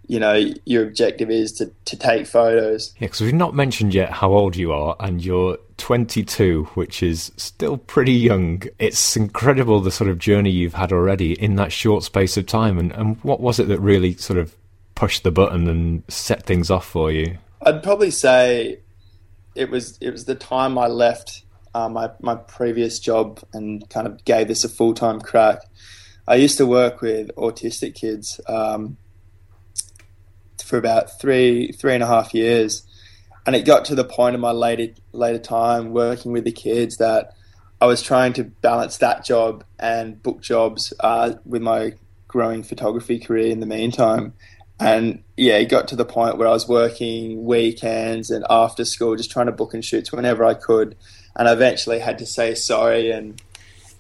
you 0.06 0.18
know 0.18 0.34
your 0.64 0.84
objective 0.84 1.30
is 1.30 1.52
to, 1.54 1.72
to 1.86 1.96
take 1.96 2.26
photos. 2.26 2.94
Yeah, 2.98 3.06
because 3.06 3.20
we've 3.20 3.34
not 3.34 3.54
mentioned 3.54 3.94
yet 3.94 4.10
how 4.10 4.32
old 4.32 4.56
you 4.56 4.72
are, 4.72 4.96
and 5.00 5.24
you're 5.24 5.58
22, 5.78 6.64
which 6.74 7.02
is 7.02 7.32
still 7.36 7.76
pretty 7.76 8.12
young. 8.12 8.62
It's 8.78 9.16
incredible 9.16 9.80
the 9.80 9.90
sort 9.90 10.10
of 10.10 10.18
journey 10.18 10.50
you've 10.50 10.74
had 10.74 10.92
already 10.92 11.32
in 11.32 11.56
that 11.56 11.72
short 11.72 12.04
space 12.04 12.36
of 12.36 12.46
time. 12.46 12.78
And, 12.78 12.92
and 12.92 13.22
what 13.24 13.40
was 13.40 13.58
it 13.58 13.68
that 13.68 13.80
really 13.80 14.14
sort 14.14 14.38
of 14.38 14.54
pushed 14.94 15.24
the 15.24 15.30
button 15.30 15.68
and 15.68 16.02
set 16.08 16.44
things 16.44 16.70
off 16.70 16.86
for 16.86 17.10
you? 17.10 17.38
I'd 17.62 17.82
probably 17.82 18.10
say 18.10 18.80
it 19.54 19.70
was 19.70 19.98
it 20.00 20.10
was 20.10 20.24
the 20.24 20.34
time 20.34 20.78
I 20.78 20.86
left 20.86 21.44
uh, 21.74 21.88
my 21.88 22.10
my 22.20 22.34
previous 22.36 22.98
job 22.98 23.40
and 23.52 23.88
kind 23.90 24.06
of 24.06 24.24
gave 24.24 24.48
this 24.48 24.64
a 24.64 24.68
full 24.68 24.94
time 24.94 25.20
crack. 25.20 25.58
I 26.26 26.36
used 26.36 26.56
to 26.58 26.66
work 26.66 27.00
with 27.00 27.30
autistic 27.36 27.94
kids. 27.94 28.40
Um, 28.46 28.96
for 30.64 30.78
about 30.78 31.20
three 31.20 31.72
three 31.72 31.94
and 31.94 32.02
a 32.02 32.06
half 32.06 32.34
years, 32.34 32.84
and 33.46 33.54
it 33.54 33.64
got 33.64 33.84
to 33.86 33.94
the 33.94 34.04
point 34.04 34.34
in 34.34 34.40
my 34.40 34.50
later 34.50 34.92
later 35.12 35.38
time 35.38 35.92
working 35.92 36.32
with 36.32 36.44
the 36.44 36.52
kids 36.52 36.96
that 36.96 37.34
I 37.80 37.86
was 37.86 38.02
trying 38.02 38.32
to 38.34 38.44
balance 38.44 38.98
that 38.98 39.24
job 39.24 39.64
and 39.78 40.22
book 40.22 40.40
jobs 40.40 40.92
uh, 41.00 41.34
with 41.44 41.62
my 41.62 41.94
growing 42.28 42.62
photography 42.62 43.18
career 43.18 43.50
in 43.50 43.60
the 43.60 43.66
meantime. 43.66 44.32
And 44.80 45.22
yeah, 45.36 45.56
it 45.58 45.66
got 45.66 45.88
to 45.88 45.96
the 45.96 46.04
point 46.04 46.36
where 46.36 46.48
I 46.48 46.52
was 46.52 46.66
working 46.66 47.44
weekends 47.44 48.30
and 48.30 48.44
after 48.50 48.84
school, 48.84 49.16
just 49.16 49.30
trying 49.30 49.46
to 49.46 49.52
book 49.52 49.74
and 49.74 49.84
shoots 49.84 50.10
whenever 50.10 50.44
I 50.44 50.54
could. 50.54 50.96
And 51.36 51.48
I 51.48 51.52
eventually 51.52 52.00
had 52.00 52.18
to 52.18 52.26
say 52.26 52.54
sorry 52.54 53.10
and 53.10 53.40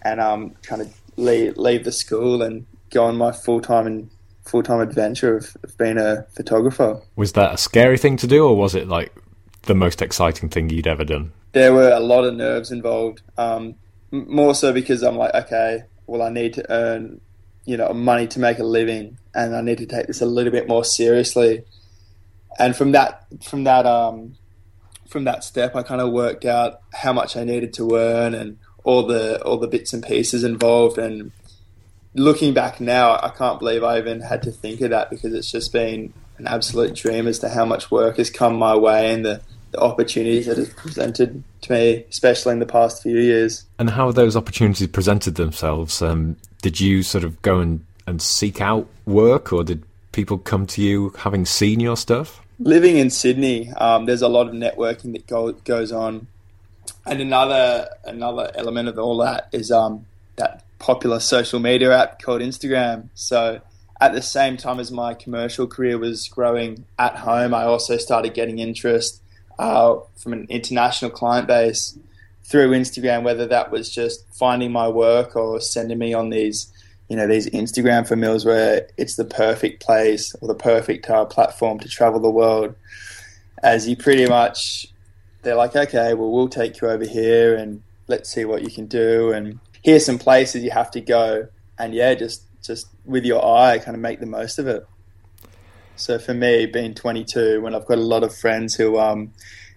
and 0.02 0.20
um, 0.20 0.54
kind 0.62 0.82
of 0.82 0.94
leave, 1.16 1.56
leave 1.56 1.84
the 1.84 1.92
school 1.92 2.42
and 2.42 2.66
go 2.90 3.04
on 3.04 3.16
my 3.16 3.32
full 3.32 3.60
time 3.60 3.86
and 3.86 4.10
full 4.44 4.62
time 4.62 4.80
adventure 4.80 5.36
of, 5.36 5.56
of 5.62 5.76
being 5.78 5.98
a 5.98 6.26
photographer. 6.34 7.00
Was 7.16 7.32
that 7.32 7.54
a 7.54 7.56
scary 7.56 7.98
thing 7.98 8.16
to 8.18 8.26
do, 8.26 8.46
or 8.46 8.56
was 8.56 8.74
it 8.74 8.88
like 8.88 9.12
the 9.62 9.74
most 9.74 10.02
exciting 10.02 10.48
thing 10.48 10.70
you'd 10.70 10.86
ever 10.86 11.04
done? 11.04 11.32
There 11.52 11.72
were 11.72 11.90
a 11.90 12.00
lot 12.00 12.24
of 12.24 12.34
nerves 12.34 12.70
involved. 12.70 13.22
Um, 13.38 13.76
m- 14.12 14.26
more 14.28 14.54
so 14.54 14.72
because 14.72 15.02
I'm 15.02 15.16
like, 15.16 15.34
okay, 15.34 15.84
well, 16.06 16.22
I 16.22 16.28
need 16.28 16.54
to 16.54 16.70
earn, 16.70 17.20
you 17.64 17.76
know, 17.76 17.92
money 17.92 18.26
to 18.28 18.40
make 18.40 18.58
a 18.58 18.64
living, 18.64 19.18
and 19.34 19.56
I 19.56 19.60
need 19.60 19.78
to 19.78 19.86
take 19.86 20.06
this 20.06 20.20
a 20.20 20.26
little 20.26 20.52
bit 20.52 20.68
more 20.68 20.84
seriously. 20.84 21.64
And 22.58 22.76
from 22.76 22.92
that, 22.92 23.26
from 23.42 23.64
that, 23.64 23.86
um, 23.86 24.36
from 25.08 25.24
that 25.24 25.44
step, 25.44 25.74
I 25.74 25.82
kind 25.82 26.00
of 26.00 26.12
worked 26.12 26.44
out 26.44 26.80
how 26.92 27.12
much 27.12 27.36
I 27.36 27.44
needed 27.44 27.72
to 27.74 27.96
earn 27.96 28.34
and 28.34 28.58
all 28.84 29.06
the 29.06 29.42
all 29.42 29.56
the 29.56 29.66
bits 29.66 29.92
and 29.92 30.04
pieces 30.04 30.44
involved. 30.44 30.98
And 30.98 31.32
looking 32.14 32.54
back 32.54 32.80
now, 32.80 33.14
I 33.14 33.30
can't 33.36 33.58
believe 33.58 33.82
I 33.82 33.98
even 33.98 34.20
had 34.20 34.42
to 34.44 34.52
think 34.52 34.80
of 34.80 34.90
that 34.90 35.10
because 35.10 35.34
it's 35.34 35.50
just 35.50 35.72
been 35.72 36.12
an 36.38 36.46
absolute 36.46 36.94
dream 36.94 37.26
as 37.26 37.38
to 37.40 37.48
how 37.48 37.64
much 37.64 37.90
work 37.90 38.16
has 38.16 38.30
come 38.30 38.56
my 38.56 38.76
way 38.76 39.12
and 39.12 39.24
the, 39.24 39.40
the 39.72 39.80
opportunities 39.80 40.46
that 40.46 40.56
have 40.56 40.74
presented 40.76 41.42
to 41.62 41.72
me, 41.72 42.04
especially 42.08 42.52
in 42.52 42.58
the 42.60 42.66
past 42.66 43.02
few 43.02 43.18
years. 43.18 43.64
And 43.78 43.90
how 43.90 44.12
those 44.12 44.36
opportunities 44.36 44.88
presented 44.88 45.34
themselves? 45.34 46.00
Um, 46.00 46.36
did 46.62 46.80
you 46.80 47.02
sort 47.02 47.24
of 47.24 47.40
go 47.42 47.60
and, 47.60 47.84
and 48.06 48.22
seek 48.22 48.60
out 48.60 48.88
work, 49.06 49.52
or 49.52 49.64
did 49.64 49.82
people 50.12 50.38
come 50.38 50.66
to 50.66 50.82
you 50.82 51.12
having 51.18 51.44
seen 51.44 51.80
your 51.80 51.96
stuff? 51.96 52.40
Living 52.58 52.96
in 52.96 53.10
Sydney, 53.10 53.70
um, 53.72 54.06
there's 54.06 54.22
a 54.22 54.28
lot 54.28 54.46
of 54.46 54.54
networking 54.54 55.12
that 55.12 55.26
go, 55.26 55.52
goes 55.52 55.90
on, 55.90 56.28
and 57.06 57.20
another 57.20 57.88
another 58.04 58.50
element 58.54 58.88
of 58.88 58.98
all 58.98 59.18
that 59.18 59.48
is 59.52 59.70
um, 59.70 60.06
that 60.36 60.62
popular 60.84 61.18
social 61.18 61.58
media 61.58 61.96
app 61.98 62.20
called 62.20 62.42
Instagram. 62.42 63.08
So 63.14 63.62
at 64.02 64.12
the 64.12 64.20
same 64.20 64.58
time 64.58 64.78
as 64.78 64.92
my 64.92 65.14
commercial 65.14 65.66
career 65.66 65.96
was 65.96 66.28
growing 66.28 66.84
at 66.98 67.16
home, 67.16 67.54
I 67.54 67.64
also 67.64 67.96
started 67.96 68.34
getting 68.34 68.58
interest 68.58 69.22
uh, 69.58 69.96
from 70.16 70.34
an 70.34 70.46
international 70.50 71.10
client 71.10 71.46
base 71.48 71.98
through 72.42 72.72
Instagram, 72.72 73.22
whether 73.22 73.46
that 73.46 73.70
was 73.70 73.88
just 73.88 74.26
finding 74.34 74.72
my 74.72 74.86
work 74.86 75.34
or 75.36 75.58
sending 75.58 75.98
me 75.98 76.12
on 76.12 76.28
these, 76.28 76.70
you 77.08 77.16
know, 77.16 77.26
these 77.26 77.48
Instagram 77.48 78.06
for 78.06 78.14
meals 78.14 78.44
where 78.44 78.86
it's 78.98 79.16
the 79.16 79.24
perfect 79.24 79.82
place 79.82 80.36
or 80.42 80.48
the 80.48 80.54
perfect 80.54 81.08
uh, 81.08 81.24
platform 81.24 81.78
to 81.78 81.88
travel 81.88 82.20
the 82.20 82.28
world. 82.28 82.74
As 83.62 83.88
you 83.88 83.96
pretty 83.96 84.26
much, 84.26 84.88
they're 85.40 85.54
like, 85.54 85.74
okay, 85.74 86.12
well, 86.12 86.30
we'll 86.30 86.48
take 86.48 86.82
you 86.82 86.88
over 86.88 87.06
here 87.06 87.56
and 87.56 87.82
let's 88.06 88.28
see 88.28 88.44
what 88.44 88.60
you 88.60 88.70
can 88.70 88.84
do. 88.84 89.32
And 89.32 89.60
here's 89.84 90.04
some 90.04 90.18
places 90.18 90.64
you 90.64 90.70
have 90.70 90.90
to 90.92 91.00
go. 91.00 91.46
And 91.78 91.94
yeah, 91.94 92.14
just 92.14 92.42
just 92.62 92.88
with 93.04 93.24
your 93.24 93.44
eye, 93.44 93.78
kind 93.78 93.94
of 93.94 94.00
make 94.00 94.18
the 94.18 94.26
most 94.26 94.58
of 94.58 94.66
it. 94.66 94.84
So 95.96 96.18
for 96.18 96.34
me, 96.34 96.66
being 96.66 96.94
22, 96.94 97.60
when 97.60 97.74
I've 97.74 97.86
got 97.86 97.98
a 97.98 98.00
lot 98.00 98.24
of 98.24 98.34
friends 98.34 98.74
who, 98.74 98.98
um, 98.98 99.32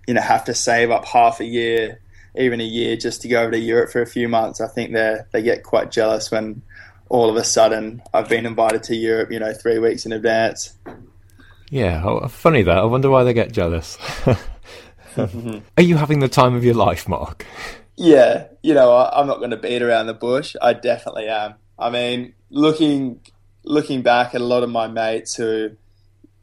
you 0.08 0.16
know, 0.16 0.22
have 0.22 0.46
to 0.46 0.54
save 0.56 0.90
up 0.90 1.06
half 1.06 1.40
a 1.40 1.46
year, 1.46 2.00
even 2.36 2.60
a 2.60 2.64
year, 2.64 2.96
just 2.96 3.22
to 3.22 3.28
go 3.28 3.44
over 3.44 3.52
to 3.52 3.60
Europe 3.60 3.92
for 3.92 4.02
a 4.02 4.08
few 4.08 4.28
months, 4.28 4.60
I 4.60 4.68
think 4.68 4.94
they 4.94 5.20
they 5.32 5.44
get 5.44 5.64
quite 5.64 5.92
jealous 5.92 6.32
when 6.32 6.64
all 7.10 7.30
of 7.30 7.36
a 7.36 7.44
sudden 7.44 8.02
I've 8.14 8.30
been 8.30 8.46
invited 8.46 8.84
to 8.84 8.96
Europe, 8.96 9.32
you 9.32 9.40
know, 9.40 9.54
three 9.54 9.80
weeks 9.80 10.06
in 10.06 10.12
advance. 10.12 10.74
Yeah, 11.70 12.02
oh, 12.06 12.28
funny 12.30 12.64
that. 12.64 12.78
I 12.78 12.86
wonder 12.86 13.10
why 13.10 13.26
they 13.26 13.34
get 13.34 13.52
jealous. 13.52 13.98
Are 15.18 15.84
you 15.84 15.98
having 15.98 16.20
the 16.20 16.30
time 16.30 16.56
of 16.56 16.64
your 16.64 16.76
life, 16.76 17.10
Mark? 17.10 17.46
Yeah, 17.98 18.48
you 18.62 18.76
know, 18.76 18.92
I, 18.92 19.20
I'm 19.20 19.28
not 19.28 19.40
going 19.40 19.50
to 19.50 19.58
beat 19.58 19.82
around 19.82 20.06
the 20.06 20.14
bush. 20.14 20.56
I 20.62 20.74
definitely 20.74 21.28
am. 21.28 21.56
I 21.80 21.90
mean, 21.90 22.34
looking 22.50 23.22
looking 23.64 24.02
back 24.02 24.34
at 24.34 24.40
a 24.42 24.46
lot 24.46 24.64
of 24.64 24.70
my 24.70 24.88
mates 24.88 25.36
who, 25.36 25.72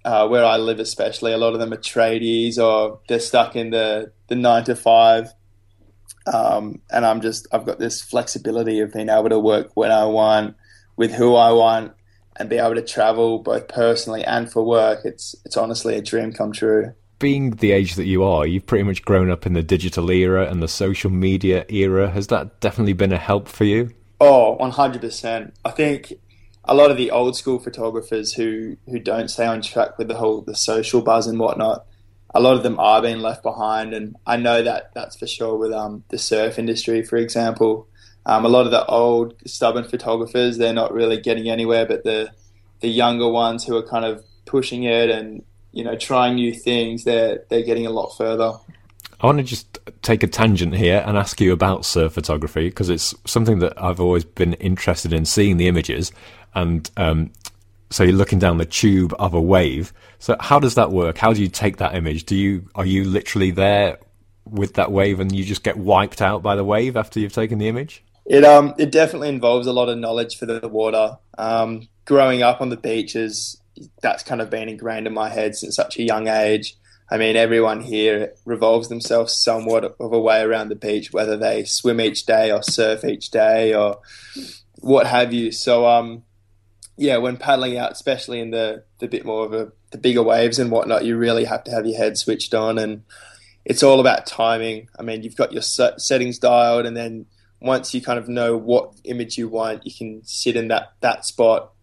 uh, 0.05 0.29
where 0.29 0.45
I 0.45 0.57
live 0.59 0.81
especially, 0.81 1.33
a 1.33 1.39
lot 1.39 1.55
of 1.55 1.61
them 1.61 1.73
are 1.73 1.79
tradies 1.79 2.59
or 2.59 3.01
they're 3.09 3.21
stuck 3.21 3.55
in 3.57 3.71
the 3.71 4.13
the 4.29 4.35
nine 4.35 4.65
to 4.65 4.75
five. 4.75 5.33
Um, 6.27 6.81
and 6.91 7.07
I'm 7.07 7.21
just 7.21 7.47
I've 7.53 7.67
got 7.67 7.79
this 7.79 8.03
flexibility 8.03 8.81
of 8.81 8.93
being 8.93 9.09
able 9.09 9.29
to 9.29 9.39
work 9.39 9.71
when 9.75 9.93
I 9.93 10.07
want, 10.07 10.57
with 10.97 11.13
who 11.13 11.37
I 11.37 11.53
want, 11.53 11.93
and 12.37 12.49
be 12.49 12.57
able 12.57 12.75
to 12.75 12.83
travel 12.83 13.39
both 13.39 13.69
personally 13.69 14.25
and 14.25 14.51
for 14.51 14.65
work. 14.65 15.03
It's 15.05 15.37
it's 15.45 15.57
honestly 15.57 15.95
a 15.97 16.03
dream 16.03 16.33
come 16.33 16.51
true 16.51 16.95
being 17.19 17.51
the 17.53 17.73
age 17.73 17.95
that 17.95 18.07
you 18.07 18.23
are, 18.25 18.47
you've 18.47 18.67
pretty 18.67 18.85
much 18.85 19.03
grown 19.03 19.31
up 19.31 19.47
in 19.47 19.53
the 19.53 19.63
digital 19.63 20.11
era 20.11 20.49
and 20.49 20.63
the 20.63 20.69
social 20.69 21.11
media 21.11 21.65
era. 21.69 22.11
Has 22.11 22.29
that 22.29 22.61
definitely 22.61 22.93
been 22.93 23.13
a 23.13 23.19
help 23.19 23.49
for 23.49 23.65
you? 23.65 23.91
Oh, 24.21 24.57
100%. 24.61 25.53
I 25.65 25.71
think 25.71 26.15
a 26.65 26.75
lot 26.75 26.91
of 26.91 26.97
the 26.97 27.11
old 27.11 27.37
school 27.37 27.59
photographers 27.59 28.33
who, 28.33 28.77
who 28.89 28.99
don't 28.99 29.29
stay 29.29 29.47
on 29.47 29.61
track 29.63 29.99
with 29.99 30.09
the 30.09 30.15
whole 30.15 30.41
the 30.41 30.57
social 30.57 31.03
buzz 31.03 31.27
and 31.27 31.39
whatnot, 31.39 31.87
a 32.35 32.41
lot 32.41 32.57
of 32.57 32.63
them 32.63 32.79
are 32.81 33.03
being 33.03 33.21
left 33.21 33.43
behind. 33.43 33.95
And 33.95 34.17
I 34.27 34.37
know 34.37 34.63
that 34.63 34.93
that's 34.95 35.17
for 35.17 35.27
sure 35.27 35.57
with 35.57 35.73
um, 35.73 36.05
the 36.09 36.19
surf 36.19 36.59
industry, 36.59 37.03
for 37.03 37.17
example. 37.17 37.89
Um, 38.27 38.45
a 38.45 38.49
lot 38.49 38.65
of 38.65 38.71
the 38.71 38.85
old 38.87 39.35
stubborn 39.47 39.85
photographers, 39.85 40.57
they're 40.57 40.73
not 40.73 40.95
really 40.95 41.21
getting 41.21 41.49
anywhere, 41.49 41.87
but 41.87 42.05
the 42.05 42.33
the 42.81 42.89
younger 42.89 43.29
ones 43.29 43.65
who 43.65 43.77
are 43.77 43.87
kind 43.87 44.05
of 44.05 44.25
pushing 44.47 44.83
it 44.85 45.09
and 45.09 45.43
you 45.75 45.85
know 45.85 45.97
trying 45.97 46.37
new 46.37 46.55
things, 46.55 47.05
they're 47.05 47.45
they're 47.49 47.63
getting 47.63 47.87
a 47.87 47.91
lot 47.91 48.17
further. 48.17 48.53
I 49.21 49.27
want 49.27 49.39
to 49.39 49.45
just 49.45 49.79
take 50.03 50.23
a 50.23 50.27
tangent 50.27 50.75
here 50.75 51.03
and 51.07 51.17
ask 51.17 51.41
you 51.41 51.53
about 51.53 51.85
surf 51.85 52.13
photography 52.13 52.69
because 52.69 52.91
it's 52.91 53.15
something 53.27 53.59
that 53.61 53.73
I've 53.83 54.01
always 54.01 54.25
been 54.25 54.55
interested 54.55 55.13
in 55.13 55.25
seeing 55.25 55.57
the 55.57 55.67
images. 55.67 56.13
And 56.55 56.91
um, 56.97 57.31
so 57.91 58.05
you're 58.05 58.13
looking 58.13 58.39
down 58.39 58.59
the 58.59 58.67
tube 58.67 59.15
of 59.19 59.35
a 59.35 59.41
wave. 59.41 59.93
So 60.19 60.37
how 60.41 60.59
does 60.59 60.75
that 60.75 60.91
work? 60.91 61.17
How 61.19 61.33
do 61.33 61.41
you 61.41 61.49
take 61.49 61.79
that 61.79 61.95
image? 61.95 62.25
Do 62.25 62.37
you 62.37 62.69
are 62.75 62.87
you 62.87 63.05
literally 63.05 63.51
there 63.51 63.99
with 64.45 64.75
that 64.75 64.93
wave 64.93 65.21
and 65.21 65.35
you 65.35 65.45
just 65.45 65.65
get 65.65 65.77
wiped 65.77 66.21
out 66.21 66.43
by 66.43 66.55
the 66.55 66.65
wave 66.65 66.97
after 66.97 67.19
you've 67.19 67.33
taken 67.33 67.59
the 67.59 67.69
image? 67.69 68.05
It 68.27 68.45
um 68.45 68.75
it 68.79 68.91
definitely 68.93 69.29
involves 69.29 69.67
a 69.67 69.73
lot 69.73 69.89
of 69.89 69.99
knowledge 69.99 70.37
for 70.37 70.47
the 70.47 70.69
water. 70.69 71.19
Um, 71.39 71.89
growing 72.05 72.43
up 72.43 72.61
on 72.61 72.69
the 72.69 72.77
beaches, 72.77 73.61
that's 74.03 74.23
kind 74.23 74.41
of 74.41 74.51
been 74.51 74.69
ingrained 74.69 75.07
in 75.07 75.15
my 75.15 75.29
head 75.29 75.57
since 75.57 75.77
such 75.77 75.99
a 75.99 76.03
young 76.03 76.29
age. 76.29 76.77
I 77.11 77.19
mean, 77.19 77.37
everyone 77.37 77.83
here 77.83 78.35
revolves 78.45 78.89
themselves 78.89 79.33
somewhat 79.33 79.85
of 79.85 80.13
a 80.13 80.21
way 80.21 80.41
around 80.41 80.69
the 80.69 80.75
beach, 80.75 81.13
whether 81.13 81.37
they 81.37 81.65
swim 81.65 82.01
each 82.01 82.25
day 82.25 82.51
or 82.51 82.63
surf 82.63 83.05
each 83.05 83.31
day 83.31 83.75
or 83.75 84.01
what 84.81 85.07
have 85.07 85.33
you. 85.33 85.53
So, 85.53 85.87
um, 85.87 86.25
yeah, 86.97 87.19
when 87.19 87.37
paddling 87.37 87.77
out, 87.77 87.93
especially 87.93 88.41
in 88.41 88.51
the, 88.51 88.85
the 89.01 89.09
bit 89.09 89.25
more 89.25 89.45
of 89.45 89.53
a, 89.53 89.73
the 89.91 89.99
bigger 89.99 90.23
waves 90.23 90.59
and 90.59 90.71
whatnot, 90.71 91.05
you 91.05 91.17
really 91.17 91.45
have 91.45 91.65
to 91.65 91.71
have 91.71 91.87
your 91.87 91.99
head 91.99 92.17
switched 92.17 92.55
on, 92.55 92.79
and 92.79 93.03
it's 93.65 93.83
all 93.83 94.01
about 94.01 94.27
timing. 94.27 94.89
I 94.99 95.03
mean, 95.03 95.23
you've 95.23 95.37
got 95.37 95.53
your 95.53 95.63
settings 95.63 96.39
dialed, 96.39 96.87
and 96.87 96.97
then 96.97 97.27
once 97.61 97.95
you 97.95 98.03
kind 98.03 98.19
of 98.19 98.29
know 98.29 98.57
what 98.57 98.93
image 99.05 99.37
you 99.39 99.49
want, 99.49 99.87
you 99.87 99.93
can 99.93 100.23
sit 100.25 100.57
in 100.57 100.69
that 100.69 100.93
that 101.01 101.25
spot 101.25 101.74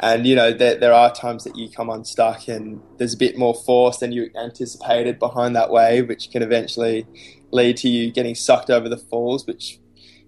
and 0.00 0.26
you 0.26 0.34
know 0.34 0.52
there, 0.52 0.76
there 0.76 0.92
are 0.92 1.12
times 1.12 1.44
that 1.44 1.56
you 1.56 1.68
come 1.68 1.88
unstuck 1.88 2.48
and 2.48 2.80
there's 2.98 3.14
a 3.14 3.18
bit 3.18 3.38
more 3.38 3.54
force 3.54 3.98
than 3.98 4.12
you 4.12 4.30
anticipated 4.36 5.18
behind 5.18 5.54
that 5.54 5.70
wave 5.70 6.08
which 6.08 6.30
can 6.30 6.42
eventually 6.42 7.06
lead 7.52 7.76
to 7.76 7.88
you 7.88 8.10
getting 8.10 8.34
sucked 8.34 8.70
over 8.70 8.88
the 8.88 8.96
falls 8.96 9.46
which 9.46 9.78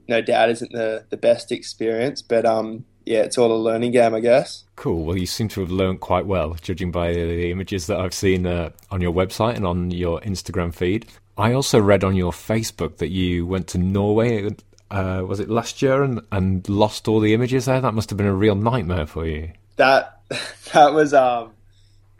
no 0.08 0.20
doubt 0.20 0.50
isn't 0.50 0.70
the, 0.72 1.04
the 1.10 1.16
best 1.16 1.50
experience. 1.50 2.22
But 2.22 2.46
um 2.46 2.84
yeah 3.04 3.20
it's 3.20 3.38
all 3.38 3.52
a 3.52 3.56
learning 3.56 3.92
game 3.92 4.14
i 4.14 4.20
guess. 4.20 4.64
Cool. 4.76 5.04
Well 5.04 5.16
you 5.16 5.26
seem 5.26 5.48
to 5.48 5.60
have 5.60 5.70
learned 5.70 6.00
quite 6.00 6.26
well 6.26 6.54
judging 6.60 6.92
by 6.92 7.12
the 7.12 7.50
images 7.50 7.86
that 7.86 7.98
i've 7.98 8.14
seen 8.14 8.46
uh, 8.46 8.70
on 8.90 9.00
your 9.00 9.12
website 9.12 9.56
and 9.56 9.66
on 9.66 9.90
your 9.90 10.20
instagram 10.20 10.72
feed. 10.74 11.06
I 11.38 11.52
also 11.52 11.80
read 11.80 12.02
on 12.04 12.14
your 12.14 12.32
facebook 12.32 12.98
that 12.98 13.10
you 13.10 13.46
went 13.46 13.66
to 13.68 13.78
norway 13.78 14.48
uh, 14.90 15.22
was 15.26 15.40
it 15.40 15.50
last 15.50 15.82
year 15.82 16.02
and, 16.02 16.20
and 16.30 16.68
lost 16.68 17.08
all 17.08 17.20
the 17.20 17.34
images 17.34 17.64
there? 17.64 17.80
That 17.80 17.94
must 17.94 18.10
have 18.10 18.16
been 18.16 18.26
a 18.26 18.34
real 18.34 18.54
nightmare 18.54 19.06
for 19.06 19.26
you. 19.26 19.52
That 19.76 20.20
that 20.72 20.92
was 20.92 21.12
um 21.14 21.52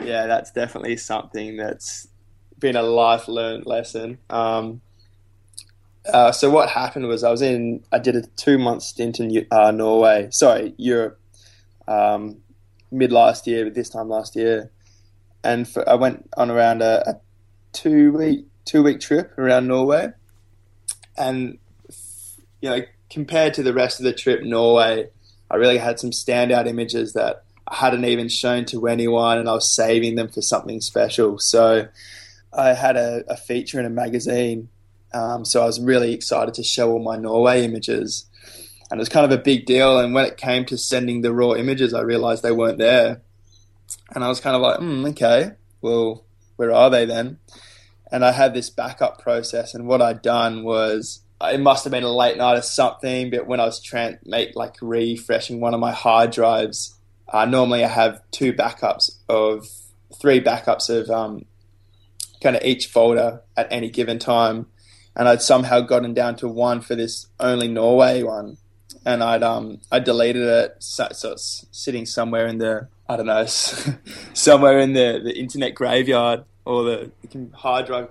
yeah, 0.03 0.27
that's 0.27 0.51
definitely 0.51 0.97
something 0.97 1.57
that's 1.57 2.09
been 2.59 2.77
a 2.77 2.83
life 2.83 3.29
learned 3.29 3.67
lesson. 3.67 4.19
Um, 4.31 4.81
uh, 6.13 6.33
so 6.33 6.51
what 6.51 6.69
happened 6.69 7.07
was 7.07 7.25
I 7.25 7.31
was 7.31 7.43
in 7.43 7.83
I 7.93 7.99
did 7.99 8.17
a 8.17 8.23
two 8.37 8.59
month 8.59 8.83
stint 8.83 9.21
in 9.21 9.47
uh, 9.51 9.71
Norway, 9.71 10.29
sorry 10.31 10.75
Europe, 10.77 11.19
um, 11.89 12.39
mid 12.91 13.13
last 13.13 13.47
year, 13.47 13.65
but 13.65 13.75
this 13.75 13.89
time 13.89 14.09
last 14.09 14.37
year, 14.37 14.71
and 15.43 15.69
for, 15.69 15.89
I 15.89 15.95
went 15.95 16.29
on 16.37 16.51
around 16.51 16.83
a, 16.83 17.09
a 17.09 17.21
two 17.73 18.13
week 18.13 18.47
two 18.65 18.83
week 18.83 19.01
trip 19.01 19.37
around 19.39 19.67
Norway, 19.67 20.09
and 21.17 21.59
you 22.61 22.71
know, 22.71 22.81
compared 23.11 23.55
to 23.55 23.63
the 23.63 23.75
rest 23.75 24.01
of 24.01 24.05
the 24.05 24.13
trip, 24.13 24.43
Norway, 24.43 25.09
I 25.51 25.57
really 25.57 25.79
had 25.79 26.01
some 26.01 26.11
standout 26.11 26.67
images 26.67 27.13
that 27.13 27.45
I 27.69 27.77
hadn't 27.77 28.05
even 28.05 28.29
shown 28.29 28.65
to 28.67 28.87
anyone, 28.87 29.39
and 29.39 29.49
I 29.49 29.53
was 29.53 29.73
saving 29.73 30.15
them 30.15 30.29
for 30.29 30.43
something 30.43 30.81
special. 30.81 31.39
So 31.39 31.89
I 32.53 32.75
had 32.75 32.97
a, 32.97 33.25
a 33.29 33.37
feature 33.37 33.79
in 33.79 33.87
a 33.87 33.91
magazine. 33.91 34.69
Um, 35.13 35.45
so 35.45 35.63
I 35.63 35.67
was 35.67 35.81
really 35.81 36.13
excited 36.13 36.55
to 36.55 36.63
show 36.63 36.91
all 36.91 37.03
my 37.03 37.17
Norway 37.17 37.65
images. 37.65 38.27
And 38.91 38.99
it 38.99 39.03
was 39.03 39.09
kind 39.09 39.31
of 39.31 39.37
a 39.37 39.43
big 39.43 39.67
deal. 39.67 39.99
And 39.99 40.15
when 40.15 40.25
it 40.25 40.37
came 40.37 40.65
to 40.67 40.79
sending 40.79 41.23
the 41.23 41.33
raw 41.33 41.55
images, 41.55 41.95
I 41.95 42.01
realized 42.03 42.43
they 42.43 42.53
weren't 42.53 42.79
there. 42.79 43.23
And 44.15 44.23
I 44.23 44.29
was 44.29 44.41
kind 44.41 44.55
of 44.55 44.63
like, 44.63 44.79
mm, 44.79 45.09
okay, 45.11 45.53
well, 45.81 46.25
where 46.57 46.73
are 46.73 46.91
they 46.91 47.05
then? 47.05 47.39
And 48.13 48.25
I 48.25 48.33
had 48.33 48.55
this 48.55 48.71
backup 48.71 49.21
process. 49.21 49.75
And 49.75 49.87
what 49.87 50.03
I'd 50.03 50.23
done 50.23 50.63
was, 50.63 51.23
it 51.43 51.61
must 51.61 51.85
have 51.85 51.91
been 51.91 52.03
a 52.03 52.13
late 52.13 52.37
night 52.37 52.57
or 52.57 52.63
something, 52.63 53.31
but 53.31 53.47
when 53.47 53.61
I 53.61 53.65
was 53.65 53.81
trying 53.81 54.19
make 54.25 54.57
like 54.57 54.77
refreshing 54.81 55.61
one 55.61 55.75
of 55.75 55.81
my 55.81 55.93
hard 55.93 56.31
drives, 56.31 56.99
uh, 57.29 57.45
normally 57.45 57.85
I 57.85 57.89
have 57.89 58.23
two 58.31 58.53
backups 58.53 59.19
of 59.29 59.69
three 60.21 60.41
backups 60.41 60.89
of 60.89 61.11
um, 61.11 61.45
kind 62.43 62.57
of 62.57 62.63
each 62.63 62.87
folder 62.87 63.43
at 63.57 63.69
any 63.71 63.91
given 63.91 64.19
time, 64.19 64.67
and 65.15 65.29
I'd 65.29 65.43
somehow 65.43 65.81
gotten 65.81 66.15
down 66.15 66.37
to 66.37 66.49
one 66.49 66.81
for 66.81 66.95
this 66.95 67.27
only 67.39 67.69
Norway 67.69 68.23
one, 68.23 68.57
and 69.05 69.23
I'd 69.23 69.43
um 69.43 69.81
I 69.93 69.99
deleted 69.99 70.43
it, 70.43 70.77
so, 70.79 71.09
so 71.13 71.33
it's 71.33 71.67
sitting 71.71 72.07
somewhere 72.07 72.47
in 72.47 72.59
the 72.59 72.89
I 73.09 73.17
don't 73.17 73.27
know 73.27 73.45
somewhere 74.33 74.79
in 74.79 74.95
the 74.95 75.21
the 75.23 75.39
internet 75.39 75.75
graveyard 75.75 76.45
or 76.65 76.85
the 76.85 77.11
hard 77.53 77.87
drive. 77.87 78.11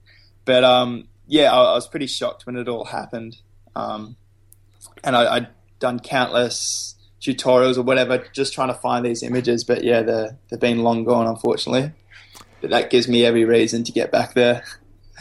But 0.45 0.63
um, 0.63 1.07
yeah, 1.27 1.51
I, 1.51 1.71
I, 1.71 1.73
was 1.75 1.87
pretty 1.87 2.07
shocked 2.07 2.45
when 2.45 2.57
it 2.57 2.67
all 2.67 2.85
happened. 2.85 3.37
Um, 3.75 4.15
and 5.03 5.15
I, 5.15 5.35
I'd 5.35 5.47
done 5.79 5.99
countless 5.99 6.95
tutorials 7.21 7.77
or 7.77 7.83
whatever, 7.83 8.25
just 8.33 8.53
trying 8.53 8.69
to 8.69 8.73
find 8.73 9.05
these 9.05 9.23
images. 9.23 9.63
But 9.63 9.83
yeah, 9.83 10.01
they're, 10.01 10.37
they've 10.49 10.59
been 10.59 10.83
long 10.83 11.03
gone, 11.03 11.27
unfortunately. 11.27 11.91
But 12.59 12.71
that 12.71 12.89
gives 12.89 13.07
me 13.07 13.25
every 13.25 13.45
reason 13.45 13.83
to 13.83 13.91
get 13.91 14.11
back 14.11 14.33
there. 14.33 14.63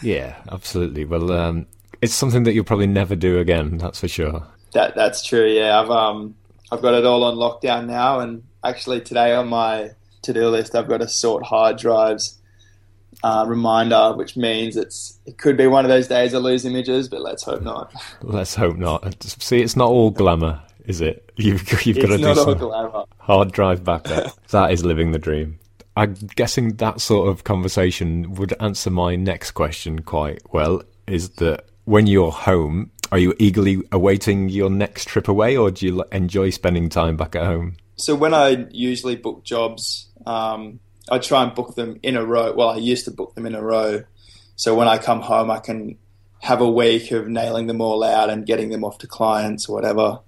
Yeah, 0.03 0.37
absolutely. 0.51 1.05
Well, 1.05 1.33
um, 1.33 1.67
it's 2.03 2.15
something 2.15 2.45
that 2.45 2.55
you'll 2.55 2.65
probably 2.65 2.87
never 2.87 3.15
do 3.15 3.39
again. 3.39 3.79
That's 3.79 4.01
for 4.01 4.09
sure. 4.09 4.47
That 4.73 4.95
that's 4.95 5.25
true. 5.25 5.47
Yeah, 5.47 5.81
I've 5.81 5.91
um 5.91 6.37
I've 6.71 6.81
got 6.81 6.95
it 6.95 7.05
all 7.05 7.25
on 7.25 7.37
lockdown 7.37 7.87
now, 7.87 8.21
and 8.21 8.43
actually 8.65 9.01
today 9.01 9.35
on 9.35 9.49
my 9.49 9.91
to 10.23 10.33
do 10.33 10.49
list, 10.49 10.75
I've 10.75 10.89
got 10.89 10.99
to 10.99 11.09
sort 11.09 11.45
hard 11.45 11.79
drives 11.79 12.40
uh, 13.23 13.45
reminder, 13.47 14.15
which 14.15 14.37
means 14.37 14.77
it's 14.77 15.19
it 15.27 15.39
could 15.39 15.57
be 15.57 15.67
one 15.67 15.85
of 15.85 15.89
those 15.89 16.09
days 16.09 16.35
I 16.35 16.39
lose 16.39 16.65
images, 16.65 17.09
but 17.09 17.21
let's 17.21 17.43
hope 17.43 17.63
not. 17.63 17.93
Let's 18.23 18.55
hope 18.55 18.77
not. 18.77 19.23
See, 19.23 19.61
it's 19.61 19.77
not 19.77 19.89
all 19.89 20.11
glamour, 20.11 20.63
is 20.85 21.01
it? 21.01 21.31
You've 21.37 21.61
you've 21.87 21.99
got 21.99 22.09
to 22.09 22.19
do 22.19 22.35
some 22.35 22.59
glamour. 22.59 23.05
hard 23.19 23.53
drive 23.53 23.85
backup. 23.85 24.33
that 24.49 24.73
is 24.73 24.85
living 24.85 25.13
the 25.13 25.19
dream. 25.19 25.59
I'm 25.97 26.15
guessing 26.37 26.77
that 26.77 27.01
sort 27.01 27.29
of 27.29 27.45
conversation 27.45 28.35
would 28.35 28.55
answer 28.61 28.91
my 28.91 29.17
next 29.17 29.53
question 29.53 30.03
quite 30.03 30.41
well. 30.53 30.83
Is 31.07 31.31
that 31.31 31.65
when 31.85 32.07
you're 32.07 32.31
home, 32.31 32.93
are 33.11 33.19
you 33.19 33.35
eagerly 33.39 33.83
awaiting 33.91 34.49
your 34.49 34.71
next 34.71 35.09
trip 35.09 35.29
away, 35.29 35.57
or 35.57 35.71
do 35.71 35.87
you 35.87 36.05
enjoy 36.13 36.51
spending 36.51 36.89
time 36.89 37.17
back 37.17 37.35
at 37.35 37.45
home? 37.45 37.77
So 37.97 38.15
when 38.15 38.33
I 38.33 38.67
usually 38.71 39.17
book 39.17 39.45
jobs, 39.45 40.09
um, 40.25 40.81
I 41.09 41.19
try 41.19 41.43
and 41.43 41.55
book 41.55 41.75
them 41.75 41.99
in 42.03 42.17
a 42.17 42.25
row. 42.25 42.53
Well, 42.53 42.71
I 42.71 42.77
used 42.77 43.05
to 43.07 43.11
book 43.11 43.35
them 43.35 43.47
in 43.47 43.55
a 43.55 43.63
row, 43.63 44.05
so 44.57 44.75
when 44.75 44.89
I 44.89 44.99
come 44.99 45.21
home, 45.21 45.51
I 45.51 45.59
can 45.59 45.97
have 46.41 46.61
a 46.61 46.71
week 46.71 47.11
of 47.13 47.29
nailing 47.29 47.67
them 47.67 47.81
all 47.81 48.03
out 48.03 48.31
and 48.31 48.47
getting 48.47 48.71
them 48.71 48.85
off 48.85 48.99
to 48.99 49.07
clients 49.07 49.69
or 49.69 49.75
whatever, 49.75 50.21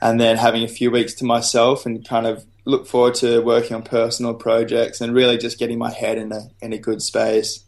and 0.00 0.20
then 0.20 0.36
having 0.36 0.62
a 0.62 0.68
few 0.68 0.90
weeks 0.90 1.14
to 1.14 1.24
myself 1.24 1.86
and 1.86 2.06
kind 2.06 2.26
of 2.26 2.44
look 2.64 2.86
forward 2.86 3.14
to 3.14 3.40
working 3.40 3.76
on 3.76 3.82
personal 3.82 4.34
projects 4.34 5.00
and 5.00 5.14
really 5.14 5.38
just 5.38 5.58
getting 5.58 5.78
my 5.78 5.90
head 5.90 6.18
in 6.18 6.32
a 6.32 6.48
in 6.60 6.72
a 6.72 6.78
good 6.78 7.00
space. 7.00 7.64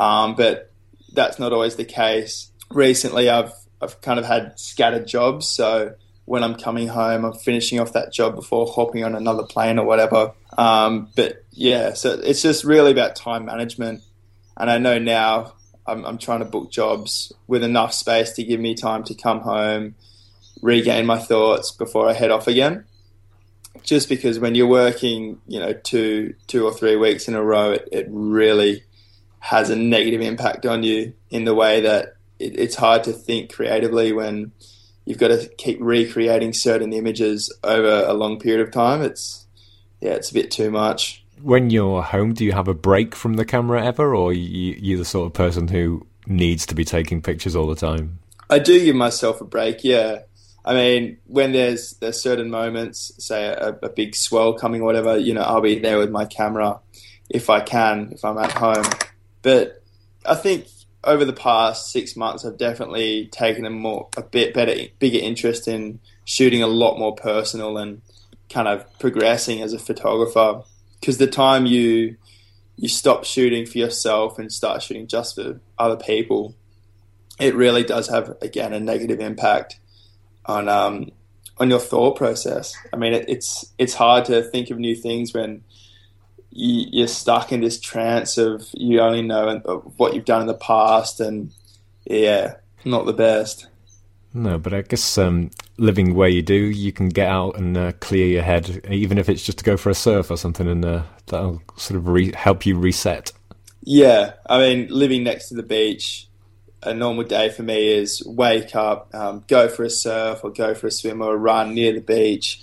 Um, 0.00 0.34
but 0.34 0.72
that's 1.12 1.38
not 1.38 1.52
always 1.52 1.76
the 1.76 1.84
case. 1.84 2.50
Recently, 2.70 3.28
I've 3.28 3.52
I've 3.80 4.00
kind 4.00 4.18
of 4.18 4.26
had 4.26 4.58
scattered 4.58 5.06
jobs, 5.06 5.48
so 5.48 5.94
when 6.24 6.44
I'm 6.44 6.56
coming 6.56 6.88
home, 6.88 7.24
I'm 7.24 7.32
finishing 7.32 7.80
off 7.80 7.92
that 7.92 8.12
job 8.12 8.34
before 8.34 8.66
hopping 8.66 9.04
on 9.04 9.14
another 9.14 9.44
plane 9.44 9.78
or 9.78 9.86
whatever. 9.86 10.32
Um, 10.58 11.08
but 11.14 11.44
yeah, 11.52 11.94
so 11.94 12.18
it's 12.20 12.42
just 12.42 12.64
really 12.64 12.90
about 12.90 13.14
time 13.14 13.46
management. 13.46 14.02
And 14.56 14.68
I 14.68 14.78
know 14.78 14.98
now 14.98 15.54
I'm, 15.86 16.04
I'm 16.04 16.18
trying 16.18 16.40
to 16.40 16.44
book 16.44 16.72
jobs 16.72 17.32
with 17.46 17.62
enough 17.62 17.94
space 17.94 18.32
to 18.32 18.44
give 18.44 18.58
me 18.58 18.74
time 18.74 19.04
to 19.04 19.14
come 19.14 19.40
home, 19.40 19.94
regain 20.60 21.06
my 21.06 21.18
thoughts 21.18 21.70
before 21.70 22.08
I 22.08 22.12
head 22.12 22.32
off 22.32 22.48
again. 22.48 22.84
Just 23.84 24.08
because 24.08 24.40
when 24.40 24.56
you're 24.56 24.66
working, 24.66 25.40
you 25.46 25.60
know, 25.60 25.72
two 25.72 26.34
two 26.48 26.66
or 26.66 26.74
three 26.74 26.96
weeks 26.96 27.28
in 27.28 27.34
a 27.34 27.42
row, 27.42 27.70
it, 27.70 27.88
it 27.92 28.06
really 28.10 28.82
has 29.38 29.70
a 29.70 29.76
negative 29.76 30.20
impact 30.20 30.66
on 30.66 30.82
you 30.82 31.14
in 31.30 31.44
the 31.44 31.54
way 31.54 31.80
that 31.82 32.16
it, 32.40 32.58
it's 32.58 32.74
hard 32.74 33.04
to 33.04 33.12
think 33.12 33.52
creatively 33.52 34.12
when 34.12 34.50
you've 35.04 35.18
got 35.18 35.28
to 35.28 35.48
keep 35.56 35.78
recreating 35.80 36.52
certain 36.52 36.92
images 36.92 37.56
over 37.62 38.04
a 38.04 38.12
long 38.12 38.40
period 38.40 38.66
of 38.66 38.72
time. 38.72 39.00
It's 39.00 39.46
yeah, 40.00 40.12
it's 40.12 40.30
a 40.30 40.34
bit 40.34 40.50
too 40.50 40.70
much. 40.70 41.24
When 41.40 41.70
you're 41.70 42.02
home, 42.02 42.34
do 42.34 42.44
you 42.44 42.52
have 42.52 42.68
a 42.68 42.74
break 42.74 43.14
from 43.14 43.34
the 43.34 43.44
camera 43.44 43.84
ever, 43.84 44.14
or 44.14 44.32
you, 44.32 44.76
you're 44.78 44.98
the 44.98 45.04
sort 45.04 45.26
of 45.26 45.32
person 45.34 45.68
who 45.68 46.06
needs 46.26 46.66
to 46.66 46.74
be 46.74 46.84
taking 46.84 47.22
pictures 47.22 47.54
all 47.54 47.66
the 47.66 47.76
time? 47.76 48.18
I 48.50 48.58
do 48.58 48.82
give 48.84 48.96
myself 48.96 49.40
a 49.40 49.44
break. 49.44 49.84
Yeah, 49.84 50.20
I 50.64 50.74
mean, 50.74 51.18
when 51.26 51.52
there's 51.52 51.94
there's 51.94 52.20
certain 52.20 52.50
moments, 52.50 53.12
say 53.18 53.46
a, 53.46 53.78
a 53.82 53.88
big 53.88 54.14
swell 54.14 54.54
coming, 54.54 54.82
or 54.82 54.84
whatever, 54.84 55.16
you 55.16 55.34
know, 55.34 55.42
I'll 55.42 55.60
be 55.60 55.78
there 55.78 55.98
with 55.98 56.10
my 56.10 56.24
camera 56.24 56.80
if 57.30 57.50
I 57.50 57.60
can, 57.60 58.10
if 58.12 58.24
I'm 58.24 58.38
at 58.38 58.52
home. 58.52 58.84
But 59.42 59.82
I 60.26 60.34
think 60.34 60.66
over 61.04 61.24
the 61.24 61.32
past 61.32 61.90
six 61.90 62.16
months, 62.16 62.44
I've 62.44 62.58
definitely 62.58 63.28
taken 63.32 63.64
a 63.64 63.70
more 63.70 64.08
a 64.16 64.22
bit 64.22 64.54
better, 64.54 64.74
bigger 64.98 65.18
interest 65.18 65.68
in 65.68 66.00
shooting 66.24 66.62
a 66.62 66.66
lot 66.66 66.98
more 66.98 67.14
personal 67.14 67.78
and 67.78 68.02
kind 68.50 68.68
of 68.68 68.86
progressing 68.98 69.62
as 69.62 69.72
a 69.72 69.78
photographer 69.78 70.62
because 71.00 71.18
the 71.18 71.26
time 71.26 71.66
you 71.66 72.16
you 72.76 72.88
stop 72.88 73.24
shooting 73.24 73.66
for 73.66 73.78
yourself 73.78 74.38
and 74.38 74.52
start 74.52 74.82
shooting 74.82 75.08
just 75.08 75.34
for 75.34 75.60
other 75.78 75.96
people, 75.96 76.54
it 77.40 77.54
really 77.54 77.82
does 77.82 78.08
have 78.08 78.36
again 78.40 78.72
a 78.72 78.80
negative 78.80 79.20
impact 79.20 79.80
on 80.46 80.68
um, 80.68 81.10
on 81.58 81.70
your 81.70 81.80
thought 81.80 82.16
process. 82.16 82.76
I 82.92 82.96
mean, 82.96 83.14
it, 83.14 83.28
it's 83.28 83.72
it's 83.78 83.94
hard 83.94 84.24
to 84.26 84.42
think 84.42 84.70
of 84.70 84.78
new 84.78 84.94
things 84.94 85.34
when 85.34 85.64
you, 86.50 87.04
are 87.04 87.08
stuck 87.08 87.52
in 87.52 87.60
this 87.60 87.78
trance 87.78 88.38
of 88.38 88.68
you 88.72 89.00
only 89.00 89.22
know 89.22 89.58
what 89.96 90.14
you've 90.14 90.24
done 90.24 90.40
in 90.40 90.46
the 90.46 90.54
past, 90.54 91.20
and 91.20 91.52
yeah, 92.04 92.54
not 92.84 93.06
the 93.06 93.12
best. 93.12 93.66
No, 94.34 94.58
but 94.58 94.74
I 94.74 94.82
guess 94.82 95.16
um, 95.16 95.50
living 95.78 96.14
where 96.14 96.28
you 96.28 96.42
do, 96.42 96.54
you 96.54 96.92
can 96.92 97.08
get 97.08 97.28
out 97.28 97.56
and 97.56 97.76
uh, 97.76 97.92
clear 98.00 98.26
your 98.26 98.42
head, 98.42 98.86
even 98.90 99.18
if 99.18 99.28
it's 99.28 99.42
just 99.42 99.58
to 99.58 99.64
go 99.64 99.76
for 99.76 99.90
a 99.90 99.94
surf 99.94 100.30
or 100.30 100.36
something, 100.36 100.68
and 100.68 100.84
uh, 100.84 101.02
that'll 101.26 101.62
sort 101.76 101.96
of 101.96 102.08
re- 102.08 102.32
help 102.32 102.66
you 102.66 102.78
reset. 102.78 103.32
Yeah, 103.82 104.34
I 104.46 104.58
mean, 104.58 104.88
living 104.90 105.24
next 105.24 105.48
to 105.48 105.54
the 105.54 105.62
beach, 105.62 106.28
a 106.82 106.92
normal 106.92 107.24
day 107.24 107.48
for 107.48 107.62
me 107.62 107.88
is 107.88 108.22
wake 108.26 108.76
up, 108.76 109.14
um, 109.14 109.44
go 109.48 109.68
for 109.68 109.82
a 109.82 109.90
surf 109.90 110.40
or 110.44 110.50
go 110.50 110.74
for 110.74 110.88
a 110.88 110.90
swim 110.90 111.22
or 111.22 111.34
a 111.34 111.38
run 111.38 111.74
near 111.74 111.92
the 111.92 112.00
beach, 112.00 112.60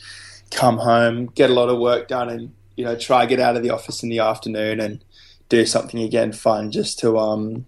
come 0.52 0.78
home, 0.78 1.26
get 1.28 1.50
a 1.50 1.54
lot 1.54 1.70
of 1.70 1.80
work 1.80 2.08
done, 2.08 2.30
and 2.30 2.54
you 2.76 2.86
know 2.86 2.96
try 2.96 3.26
get 3.26 3.40
out 3.40 3.56
of 3.56 3.64
the 3.64 3.70
office 3.72 4.04
in 4.04 4.10
the 4.10 4.20
afternoon 4.20 4.80
and 4.80 5.04
do 5.50 5.66
something 5.66 6.02
again 6.02 6.32
fun 6.32 6.72
just 6.72 7.00
to 7.00 7.18
um 7.18 7.66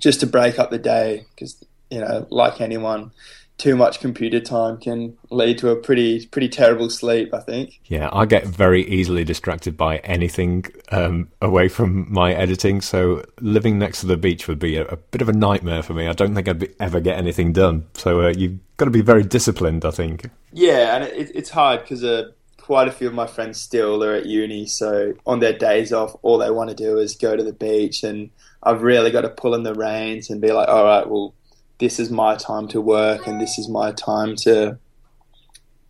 just 0.00 0.20
to 0.20 0.26
break 0.26 0.58
up 0.58 0.70
the 0.70 0.78
day 0.78 1.24
because 1.30 1.64
you 1.90 2.00
know 2.00 2.26
like 2.30 2.60
anyone 2.60 3.10
too 3.56 3.76
much 3.76 4.00
computer 4.00 4.40
time 4.40 4.76
can 4.78 5.16
lead 5.30 5.58
to 5.58 5.70
a 5.70 5.76
pretty 5.76 6.26
pretty 6.26 6.48
terrible 6.48 6.90
sleep. 6.90 7.32
I 7.32 7.40
think. 7.40 7.80
Yeah, 7.86 8.08
I 8.12 8.26
get 8.26 8.44
very 8.44 8.86
easily 8.86 9.24
distracted 9.24 9.76
by 9.76 9.98
anything 9.98 10.66
um, 10.90 11.28
away 11.40 11.68
from 11.68 12.12
my 12.12 12.32
editing. 12.32 12.80
So 12.80 13.24
living 13.40 13.78
next 13.78 14.00
to 14.00 14.06
the 14.06 14.16
beach 14.16 14.48
would 14.48 14.58
be 14.58 14.76
a, 14.76 14.84
a 14.86 14.96
bit 14.96 15.22
of 15.22 15.28
a 15.28 15.32
nightmare 15.32 15.82
for 15.82 15.94
me. 15.94 16.08
I 16.08 16.12
don't 16.12 16.34
think 16.34 16.48
I'd 16.48 16.58
be, 16.58 16.68
ever 16.80 17.00
get 17.00 17.16
anything 17.16 17.52
done. 17.52 17.86
So 17.94 18.22
uh, 18.22 18.34
you've 18.36 18.58
got 18.76 18.86
to 18.86 18.90
be 18.90 19.02
very 19.02 19.22
disciplined. 19.22 19.84
I 19.84 19.90
think. 19.90 20.28
Yeah, 20.52 20.96
and 20.96 21.04
it, 21.04 21.30
it's 21.34 21.50
hard 21.50 21.82
because 21.82 22.02
uh, 22.02 22.30
quite 22.58 22.88
a 22.88 22.92
few 22.92 23.06
of 23.06 23.14
my 23.14 23.26
friends 23.26 23.60
still 23.60 24.02
are 24.02 24.14
at 24.14 24.26
uni. 24.26 24.66
So 24.66 25.14
on 25.26 25.38
their 25.38 25.56
days 25.56 25.92
off, 25.92 26.16
all 26.22 26.38
they 26.38 26.50
want 26.50 26.70
to 26.70 26.76
do 26.76 26.98
is 26.98 27.14
go 27.14 27.36
to 27.36 27.44
the 27.44 27.52
beach, 27.52 28.02
and 28.02 28.30
I've 28.64 28.82
really 28.82 29.12
got 29.12 29.20
to 29.20 29.28
pull 29.28 29.54
in 29.54 29.62
the 29.62 29.74
reins 29.74 30.28
and 30.28 30.40
be 30.40 30.50
like, 30.50 30.68
all 30.68 30.84
right, 30.84 31.08
well 31.08 31.34
this 31.78 31.98
is 31.98 32.10
my 32.10 32.36
time 32.36 32.68
to 32.68 32.80
work 32.80 33.26
and 33.26 33.40
this 33.40 33.58
is 33.58 33.68
my 33.68 33.92
time 33.92 34.36
to 34.36 34.78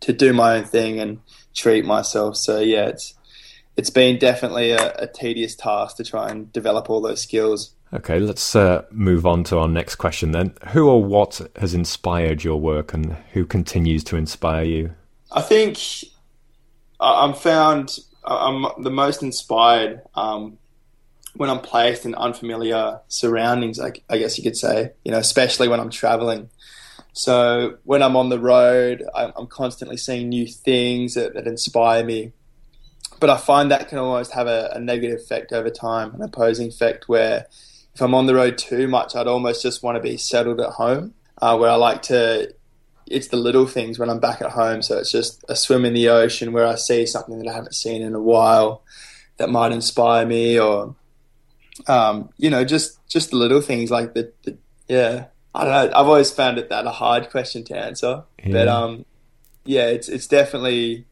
to 0.01 0.13
do 0.13 0.33
my 0.33 0.57
own 0.57 0.65
thing 0.65 0.99
and 0.99 1.19
treat 1.53 1.85
myself. 1.85 2.37
So 2.37 2.59
yeah, 2.59 2.87
it's 2.87 3.15
it's 3.77 3.89
been 3.89 4.17
definitely 4.17 4.71
a, 4.71 4.93
a 4.95 5.07
tedious 5.07 5.55
task 5.55 5.97
to 5.97 6.03
try 6.03 6.29
and 6.29 6.51
develop 6.53 6.89
all 6.89 7.01
those 7.01 7.21
skills. 7.21 7.71
Okay, 7.93 8.19
let's 8.19 8.55
uh, 8.55 8.83
move 8.91 9.25
on 9.25 9.43
to 9.45 9.57
our 9.57 9.67
next 9.67 9.95
question 9.95 10.31
then. 10.31 10.53
Who 10.69 10.89
or 10.89 11.03
what 11.03 11.41
has 11.57 11.73
inspired 11.73 12.43
your 12.43 12.59
work 12.59 12.93
and 12.93 13.13
who 13.33 13.45
continues 13.45 14.03
to 14.05 14.17
inspire 14.17 14.63
you? 14.63 14.95
I 15.31 15.41
think 15.41 15.79
I'm 16.99 17.33
found 17.33 17.97
I'm 18.25 18.65
the 18.83 18.89
most 18.89 19.21
inspired 19.21 20.01
um, 20.15 20.57
when 21.35 21.49
I'm 21.49 21.59
placed 21.59 22.05
in 22.05 22.15
unfamiliar 22.15 23.01
surroundings, 23.07 23.79
I, 23.79 23.91
I, 24.09 24.17
guess 24.17 24.37
you 24.37 24.43
could 24.43 24.57
say, 24.57 24.91
you 25.03 25.11
know, 25.11 25.17
especially 25.17 25.67
when 25.67 25.79
I'm 25.79 25.89
traveling. 25.89 26.49
So 27.11 27.77
when 27.83 28.01
I'm 28.01 28.15
on 28.15 28.29
the 28.29 28.39
road, 28.39 29.03
I'm, 29.13 29.47
constantly 29.47 29.97
seeing 29.97 30.29
new 30.29 30.47
things 30.47 31.13
that, 31.15 31.33
that, 31.33 31.47
inspire 31.47 32.03
me. 32.03 32.31
But 33.19 33.29
I 33.29 33.37
find 33.37 33.71
that 33.71 33.89
can 33.89 33.97
almost 33.97 34.33
have 34.33 34.47
a, 34.47 34.71
a, 34.73 34.79
negative 34.79 35.19
effect 35.19 35.51
over 35.51 35.69
time, 35.69 36.13
an 36.15 36.21
opposing 36.21 36.67
effect 36.67 37.07
where 37.07 37.47
if 37.93 38.01
I'm 38.01 38.13
on 38.13 38.25
the 38.25 38.35
road 38.35 38.57
too 38.57 38.87
much, 38.87 39.15
I'd 39.15 39.27
almost 39.27 39.61
just 39.61 39.83
want 39.83 39.95
to 39.95 40.01
be 40.01 40.17
settled 40.17 40.59
at 40.59 40.71
home, 40.71 41.13
uh, 41.41 41.57
where 41.57 41.69
I 41.69 41.75
like 41.75 42.01
to. 42.03 42.53
It's 43.07 43.27
the 43.27 43.37
little 43.37 43.67
things 43.67 43.99
when 43.99 44.09
I'm 44.09 44.19
back 44.19 44.41
at 44.41 44.51
home. 44.51 44.81
So 44.81 44.97
it's 44.97 45.11
just 45.11 45.45
a 45.47 45.55
swim 45.55 45.85
in 45.85 45.93
the 45.93 46.09
ocean 46.09 46.53
where 46.53 46.65
I 46.65 46.75
see 46.75 47.05
something 47.05 47.37
that 47.37 47.47
I 47.47 47.53
haven't 47.53 47.75
seen 47.75 48.01
in 48.01 48.15
a 48.15 48.21
while 48.21 48.81
that 49.37 49.49
might 49.49 49.71
inspire 49.71 50.25
me 50.25 50.59
or 50.59 50.95
um, 51.87 52.29
you 52.37 52.49
know, 52.49 52.63
just 52.63 53.05
just 53.07 53.31
the 53.31 53.37
little 53.37 53.61
things 53.61 53.91
like 53.91 54.13
the, 54.13 54.31
the, 54.43 54.57
yeah. 54.87 55.25
I 55.53 55.63
don't 55.63 55.71
know. 55.71 55.97
I've 55.97 56.07
always 56.07 56.31
found 56.31 56.57
it 56.57 56.69
that 56.69 56.85
a 56.85 56.91
hard 56.91 57.29
question 57.29 57.63
to 57.65 57.77
answer, 57.77 58.23
yeah. 58.43 58.51
but 58.51 58.67
um, 58.67 59.05
yeah, 59.63 59.87
it's 59.87 60.09
it's 60.09 60.27
definitely, 60.27 61.05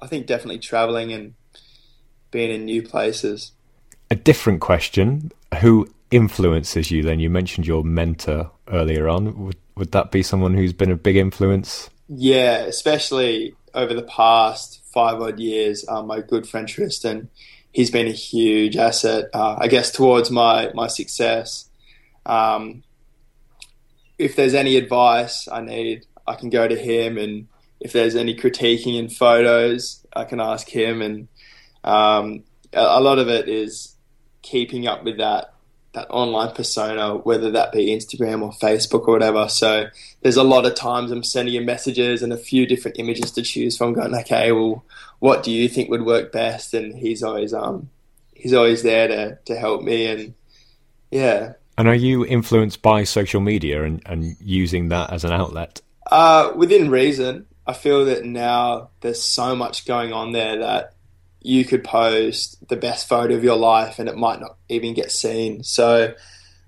I 0.00 0.08
think 0.08 0.26
definitely 0.26 0.58
traveling 0.58 1.12
and 1.12 1.34
being 2.32 2.50
in 2.50 2.64
new 2.64 2.82
places. 2.82 3.52
A 4.10 4.16
different 4.16 4.60
question: 4.60 5.30
Who 5.60 5.88
influences 6.10 6.90
you? 6.90 7.04
Then 7.04 7.20
you 7.20 7.30
mentioned 7.30 7.66
your 7.66 7.84
mentor 7.84 8.50
earlier 8.68 9.08
on. 9.08 9.44
Would 9.44 9.56
would 9.76 9.92
that 9.92 10.10
be 10.10 10.22
someone 10.22 10.54
who's 10.54 10.72
been 10.72 10.90
a 10.90 10.96
big 10.96 11.16
influence? 11.16 11.88
Yeah, 12.08 12.58
especially 12.64 13.54
over 13.72 13.94
the 13.94 14.02
past 14.02 14.82
five 14.92 15.20
odd 15.20 15.38
years. 15.38 15.84
Um, 15.88 16.08
my 16.08 16.22
good 16.22 16.48
friend 16.48 16.66
Tristan 16.66 17.28
he's 17.76 17.90
been 17.90 18.06
a 18.06 18.18
huge 18.30 18.74
asset, 18.78 19.26
uh, 19.34 19.56
I 19.58 19.68
guess, 19.68 19.92
towards 19.92 20.30
my 20.30 20.70
my 20.72 20.86
success. 20.86 21.68
Um, 22.24 22.82
if 24.18 24.34
there's 24.34 24.54
any 24.54 24.78
advice 24.78 25.46
I 25.46 25.60
need, 25.60 26.06
I 26.26 26.36
can 26.36 26.48
go 26.48 26.66
to 26.66 26.74
him, 26.74 27.18
and 27.18 27.48
if 27.78 27.92
there's 27.92 28.16
any 28.16 28.34
critiquing 28.34 28.98
in 28.98 29.10
photos, 29.10 30.06
I 30.14 30.24
can 30.24 30.40
ask 30.40 30.66
him. 30.66 31.02
And 31.02 31.28
um, 31.84 32.44
a, 32.72 32.80
a 32.98 33.00
lot 33.02 33.18
of 33.18 33.28
it 33.28 33.46
is 33.46 33.94
keeping 34.40 34.86
up 34.86 35.04
with 35.04 35.18
that 35.18 35.52
that 35.96 36.10
online 36.10 36.54
persona, 36.54 37.16
whether 37.16 37.50
that 37.50 37.72
be 37.72 37.86
Instagram 37.86 38.42
or 38.42 38.52
Facebook 38.52 39.08
or 39.08 39.14
whatever. 39.14 39.48
So 39.48 39.86
there's 40.20 40.36
a 40.36 40.44
lot 40.44 40.66
of 40.66 40.74
times 40.74 41.10
I'm 41.10 41.24
sending 41.24 41.54
him 41.54 41.64
messages 41.64 42.22
and 42.22 42.34
a 42.34 42.36
few 42.36 42.66
different 42.66 42.98
images 43.00 43.32
to 43.32 43.42
choose 43.42 43.78
from. 43.78 43.94
Going, 43.94 44.14
okay, 44.14 44.52
well, 44.52 44.84
what 45.20 45.42
do 45.42 45.50
you 45.50 45.68
think 45.70 45.88
would 45.88 46.04
work 46.04 46.32
best? 46.32 46.74
And 46.74 46.94
he's 46.94 47.22
always 47.22 47.54
um 47.54 47.88
he's 48.34 48.52
always 48.52 48.82
there 48.82 49.08
to 49.08 49.38
to 49.46 49.56
help 49.58 49.82
me 49.82 50.06
and 50.06 50.34
yeah. 51.10 51.54
And 51.78 51.88
are 51.88 51.94
you 51.94 52.26
influenced 52.26 52.82
by 52.82 53.04
social 53.04 53.40
media 53.40 53.82
and, 53.82 54.02
and 54.04 54.36
using 54.40 54.90
that 54.90 55.12
as 55.12 55.24
an 55.24 55.32
outlet? 55.32 55.80
Uh, 56.10 56.52
within 56.54 56.90
reason. 56.90 57.46
I 57.68 57.72
feel 57.72 58.04
that 58.04 58.24
now 58.24 58.90
there's 59.00 59.20
so 59.20 59.56
much 59.56 59.86
going 59.86 60.12
on 60.12 60.30
there 60.30 60.60
that 60.60 60.94
you 61.46 61.64
could 61.64 61.84
post 61.84 62.68
the 62.68 62.74
best 62.74 63.08
photo 63.08 63.32
of 63.32 63.44
your 63.44 63.56
life 63.56 64.00
and 64.00 64.08
it 64.08 64.16
might 64.16 64.40
not 64.40 64.56
even 64.68 64.94
get 64.94 65.12
seen. 65.12 65.62
So 65.62 66.12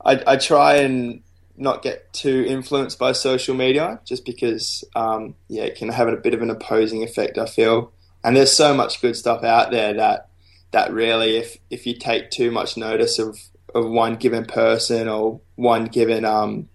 I, 0.05 0.23
I 0.25 0.37
try 0.37 0.77
and 0.77 1.21
not 1.57 1.83
get 1.83 2.13
too 2.13 2.45
influenced 2.47 2.97
by 2.97 3.11
social 3.11 3.57
media 3.57 3.99
just 4.05 4.25
because, 4.25 4.85
um, 4.95 5.35
yeah, 5.49 5.65
it 5.65 5.75
can 5.75 5.89
have 5.89 6.07
a 6.07 6.17
bit 6.17 6.33
of 6.33 6.43
an 6.43 6.51
opposing 6.51 7.03
effect, 7.03 7.39
I 7.39 7.47
feel. 7.47 7.91
And 8.23 8.37
there's 8.37 8.53
so 8.53 8.73
much 8.73 9.03
good 9.03 9.17
stuff 9.17 9.43
out 9.43 9.73
there 9.73 9.95
that, 9.95 10.29
that 10.71 10.93
really, 10.93 11.37
if, 11.37 11.57
if 11.71 11.85
you 11.85 11.99
take 11.99 12.31
too 12.31 12.53
much 12.53 12.77
notice 12.77 13.19
of, 13.19 13.37
of 13.75 13.91
one 13.91 14.15
given 14.15 14.45
person 14.45 15.09
or 15.09 15.41
one 15.57 15.87
given 15.87 16.25
um, 16.25 16.69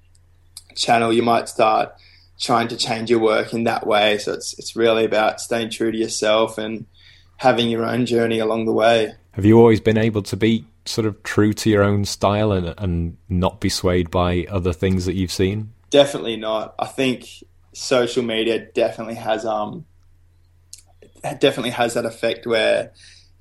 channel, 0.75 1.13
you 1.13 1.23
might 1.23 1.47
start 1.47 1.93
trying 2.37 2.67
to 2.67 2.75
change 2.75 3.09
your 3.09 3.19
work 3.21 3.53
in 3.53 3.63
that 3.63 3.87
way. 3.87 4.17
So 4.17 4.33
it's, 4.33 4.59
it's 4.59 4.75
really 4.75 5.05
about 5.05 5.39
staying 5.39 5.69
true 5.69 5.93
to 5.93 5.97
yourself 5.97 6.57
and, 6.57 6.85
having 7.37 7.69
your 7.69 7.85
own 7.85 8.05
journey 8.05 8.39
along 8.39 8.65
the 8.65 8.73
way. 8.73 9.13
Have 9.31 9.45
you 9.45 9.57
always 9.59 9.81
been 9.81 9.97
able 9.97 10.21
to 10.23 10.37
be 10.37 10.65
sort 10.85 11.07
of 11.07 11.21
true 11.23 11.53
to 11.53 11.69
your 11.69 11.83
own 11.83 12.05
style 12.05 12.51
and, 12.51 12.73
and 12.77 13.17
not 13.29 13.59
be 13.59 13.69
swayed 13.69 14.11
by 14.11 14.45
other 14.49 14.73
things 14.73 15.05
that 15.05 15.13
you've 15.13 15.31
seen? 15.31 15.73
Definitely 15.89 16.37
not. 16.37 16.75
I 16.77 16.85
think 16.87 17.25
social 17.73 18.23
media 18.23 18.59
definitely 18.73 19.15
has 19.15 19.45
um 19.45 19.85
definitely 21.39 21.71
has 21.71 21.93
that 21.93 22.05
effect 22.05 22.45
where 22.45 22.91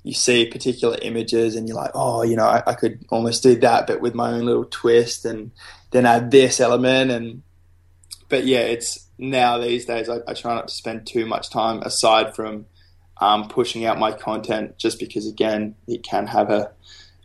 you 0.03 0.13
see 0.13 0.45
particular 0.45 0.97
images 1.01 1.55
and 1.55 1.67
you're 1.67 1.77
like, 1.77 1.91
oh, 1.93 2.23
you 2.23 2.35
know, 2.35 2.45
I, 2.45 2.61
I, 2.67 2.73
could 2.73 3.05
almost 3.09 3.41
do 3.41 3.55
that, 3.55 3.87
but 3.87 4.01
with 4.01 4.13
my 4.13 4.31
own 4.31 4.45
little 4.45 4.65
twist, 4.65 5.23
and 5.23 5.51
then 5.91 6.05
add 6.05 6.29
this 6.29 6.59
element. 6.59 7.09
And 7.09 7.41
but 8.27 8.45
yeah, 8.45 8.59
it's 8.59 9.07
now 9.17 9.57
these 9.57 9.85
days 9.85 10.09
I, 10.09 10.17
I 10.27 10.33
try 10.33 10.55
not 10.55 10.67
to 10.67 10.73
spend 10.73 11.07
too 11.07 11.25
much 11.25 11.49
time 11.49 11.81
aside 11.83 12.35
from 12.35 12.65
um, 13.23 13.47
pushing 13.47 13.85
out 13.85 13.97
my 13.97 14.11
content 14.11 14.77
just 14.77 14.99
because 14.99 15.25
again 15.27 15.75
it 15.87 16.03
can 16.03 16.27
have 16.27 16.49
a 16.49 16.73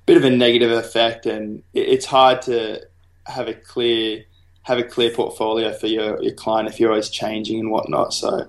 bit 0.07 0.17
of 0.17 0.23
a 0.23 0.31
negative 0.31 0.71
effect 0.71 1.27
and 1.27 1.65
it's 1.75 2.07
hard 2.07 2.41
to 2.41 2.81
have 3.27 3.49
a 3.49 3.55
clear 3.55 4.25
have 4.63 4.79
a 4.79 4.85
clear 4.85 5.11
portfolio 5.11 5.73
for 5.73 5.89
your, 5.89 6.23
your 6.23 6.35
client 6.35 6.69
if 6.69 6.79
you're 6.79 6.91
always 6.91 7.09
changing 7.09 7.59
and 7.59 7.71
whatnot. 7.71 8.13
So 8.13 8.47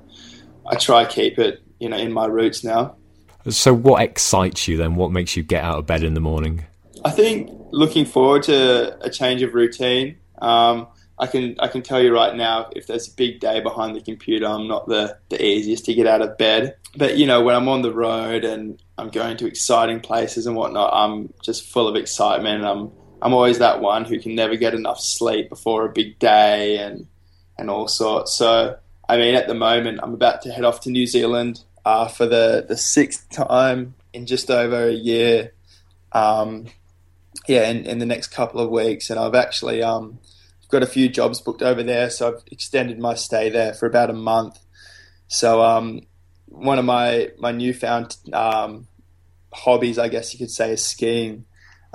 I 0.67 0.75
try 0.75 1.05
keep 1.05 1.39
it 1.39 1.63
you 1.79 1.89
know 1.89 1.97
in 1.97 2.13
my 2.13 2.27
roots 2.27 2.63
now. 2.63 2.95
So 3.49 3.73
what 3.73 4.03
excites 4.03 4.67
you 4.67 4.77
then? 4.77 4.95
What 4.95 5.11
makes 5.11 5.35
you 5.35 5.41
get 5.41 5.63
out 5.63 5.79
of 5.79 5.87
bed 5.87 6.03
in 6.03 6.13
the 6.13 6.19
morning? 6.19 6.65
I 7.03 7.09
think 7.09 7.49
looking 7.71 8.05
forward 8.05 8.43
to 8.43 9.03
a 9.03 9.09
change 9.09 9.41
of 9.41 9.55
routine. 9.55 10.17
Um, 10.39 10.87
I 11.19 11.27
can 11.27 11.55
I 11.59 11.67
can 11.67 11.81
tell 11.81 12.01
you 12.01 12.13
right 12.13 12.33
now 12.33 12.69
if 12.75 12.87
there's 12.87 13.09
a 13.09 13.15
big 13.15 13.39
day 13.39 13.59
behind 13.59 13.95
the 13.95 14.01
computer, 14.01 14.47
I'm 14.47 14.67
not 14.67 14.87
the, 14.87 15.17
the 15.29 15.43
easiest 15.43 15.85
to 15.85 15.93
get 15.93 16.07
out 16.07 16.21
of 16.21 16.37
bed. 16.37 16.75
But 16.95 17.17
you 17.17 17.27
know, 17.27 17.43
when 17.43 17.55
I'm 17.55 17.67
on 17.67 17.81
the 17.81 17.93
road 17.93 18.45
and 18.45 18.81
I'm 18.97 19.09
going 19.09 19.37
to 19.37 19.47
exciting 19.47 19.99
places 19.99 20.47
and 20.47 20.55
whatnot, 20.55 20.93
I'm 20.93 21.33
just 21.43 21.67
full 21.67 21.87
of 21.87 21.95
excitement. 21.95 22.63
I'm 22.63 22.91
I'm 23.21 23.33
always 23.33 23.59
that 23.59 23.81
one 23.81 24.05
who 24.05 24.19
can 24.19 24.33
never 24.33 24.55
get 24.55 24.73
enough 24.73 25.01
sleep 25.01 25.49
before 25.49 25.85
a 25.85 25.91
big 25.91 26.17
day 26.19 26.77
and 26.77 27.07
and 27.57 27.69
all 27.69 27.89
sorts. 27.89 28.33
So 28.33 28.77
I 29.09 29.17
mean, 29.17 29.35
at 29.35 29.47
the 29.47 29.55
moment, 29.55 29.99
I'm 30.01 30.13
about 30.13 30.41
to 30.43 30.51
head 30.51 30.63
off 30.63 30.81
to 30.81 30.89
New 30.89 31.05
Zealand 31.05 31.63
uh, 31.83 32.07
for 32.07 32.27
the 32.27 32.65
the 32.67 32.77
sixth 32.77 33.29
time 33.29 33.95
in 34.13 34.25
just 34.25 34.49
over 34.49 34.87
a 34.87 34.93
year. 34.93 35.53
Um, 36.13 36.67
yeah, 37.47 37.69
in, 37.69 37.85
in 37.85 37.99
the 37.99 38.05
next 38.05 38.27
couple 38.27 38.61
of 38.61 38.69
weeks, 38.69 39.09
and 39.09 39.19
I've 39.19 39.35
actually 39.35 39.81
um, 39.83 40.19
got 40.69 40.83
a 40.83 40.87
few 40.87 41.09
jobs 41.09 41.41
booked 41.41 41.61
over 41.61 41.83
there, 41.83 42.09
so 42.09 42.27
I've 42.29 42.43
extended 42.51 42.99
my 42.99 43.15
stay 43.15 43.49
there 43.49 43.73
for 43.73 43.85
about 43.87 44.09
a 44.09 44.13
month. 44.13 44.57
So 45.27 45.61
um, 45.61 46.01
one 46.45 46.79
of 46.79 46.85
my 46.85 47.29
my 47.37 47.51
newfound 47.51 48.17
um, 48.33 48.87
hobbies, 49.53 49.97
I 49.99 50.09
guess 50.09 50.33
you 50.33 50.39
could 50.39 50.51
say, 50.51 50.71
is 50.73 50.83
skiing. 50.85 51.45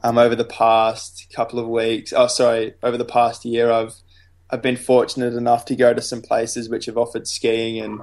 um, 0.03 0.19
over 0.19 0.35
the 0.35 0.45
past 0.45 1.27
couple 1.35 1.59
of 1.59 1.69
weeks. 1.69 2.13
Oh, 2.13 2.27
sorry, 2.27 2.75
over 2.83 2.99
the 2.99 3.05
past 3.05 3.45
year, 3.45 3.71
I've 3.71 3.95
I've 4.51 4.63
been 4.63 4.77
fortunate 4.77 5.35
enough 5.35 5.65
to 5.67 5.77
go 5.77 5.95
to 5.95 6.03
some 6.03 6.23
places 6.23 6.69
which 6.69 6.87
have 6.87 6.99
offered 6.99 7.27
skiing, 7.27 7.83
and 7.83 8.01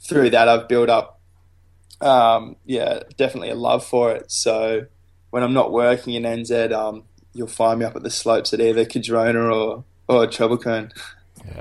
through 0.00 0.30
that, 0.30 0.48
I've 0.48 0.68
built 0.68 0.88
up, 0.88 1.20
um, 2.00 2.56
yeah, 2.64 3.00
definitely 3.16 3.50
a 3.50 3.54
love 3.54 3.84
for 3.84 4.12
it. 4.12 4.30
So 4.30 4.86
when 5.30 5.42
I'm 5.42 5.52
not 5.54 5.72
working 5.72 6.14
in 6.14 6.22
NZ, 6.22 6.72
um, 6.72 7.04
you'll 7.32 7.48
find 7.48 7.80
me 7.80 7.86
up 7.86 7.96
at 7.96 8.02
the 8.02 8.10
slopes 8.10 8.52
at 8.52 8.60
either 8.60 8.84
Cardrona 8.84 9.52
or 9.54 9.84
or 10.10 10.26
Treble 10.26 10.58
Cone. 10.58 10.92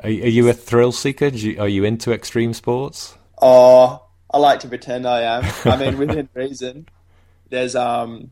Are, 0.04 0.10
are 0.10 0.10
you 0.10 0.50
a 0.50 0.54
thrill 0.54 0.92
seeker? 0.92 1.28
You, 1.28 1.62
are 1.62 1.68
you 1.68 1.84
into 1.84 2.12
extreme 2.12 2.54
sports? 2.54 3.16
Oh, 3.42 4.04
I 4.32 4.38
like 4.40 4.60
to 4.62 4.68
pretend 4.68 5.08
I 5.08 5.22
am. 5.22 5.46
I 5.66 5.78
mean, 5.78 5.98
within 6.00 6.28
reason. 6.34 6.88
There's 7.50 7.76
um 7.76 8.32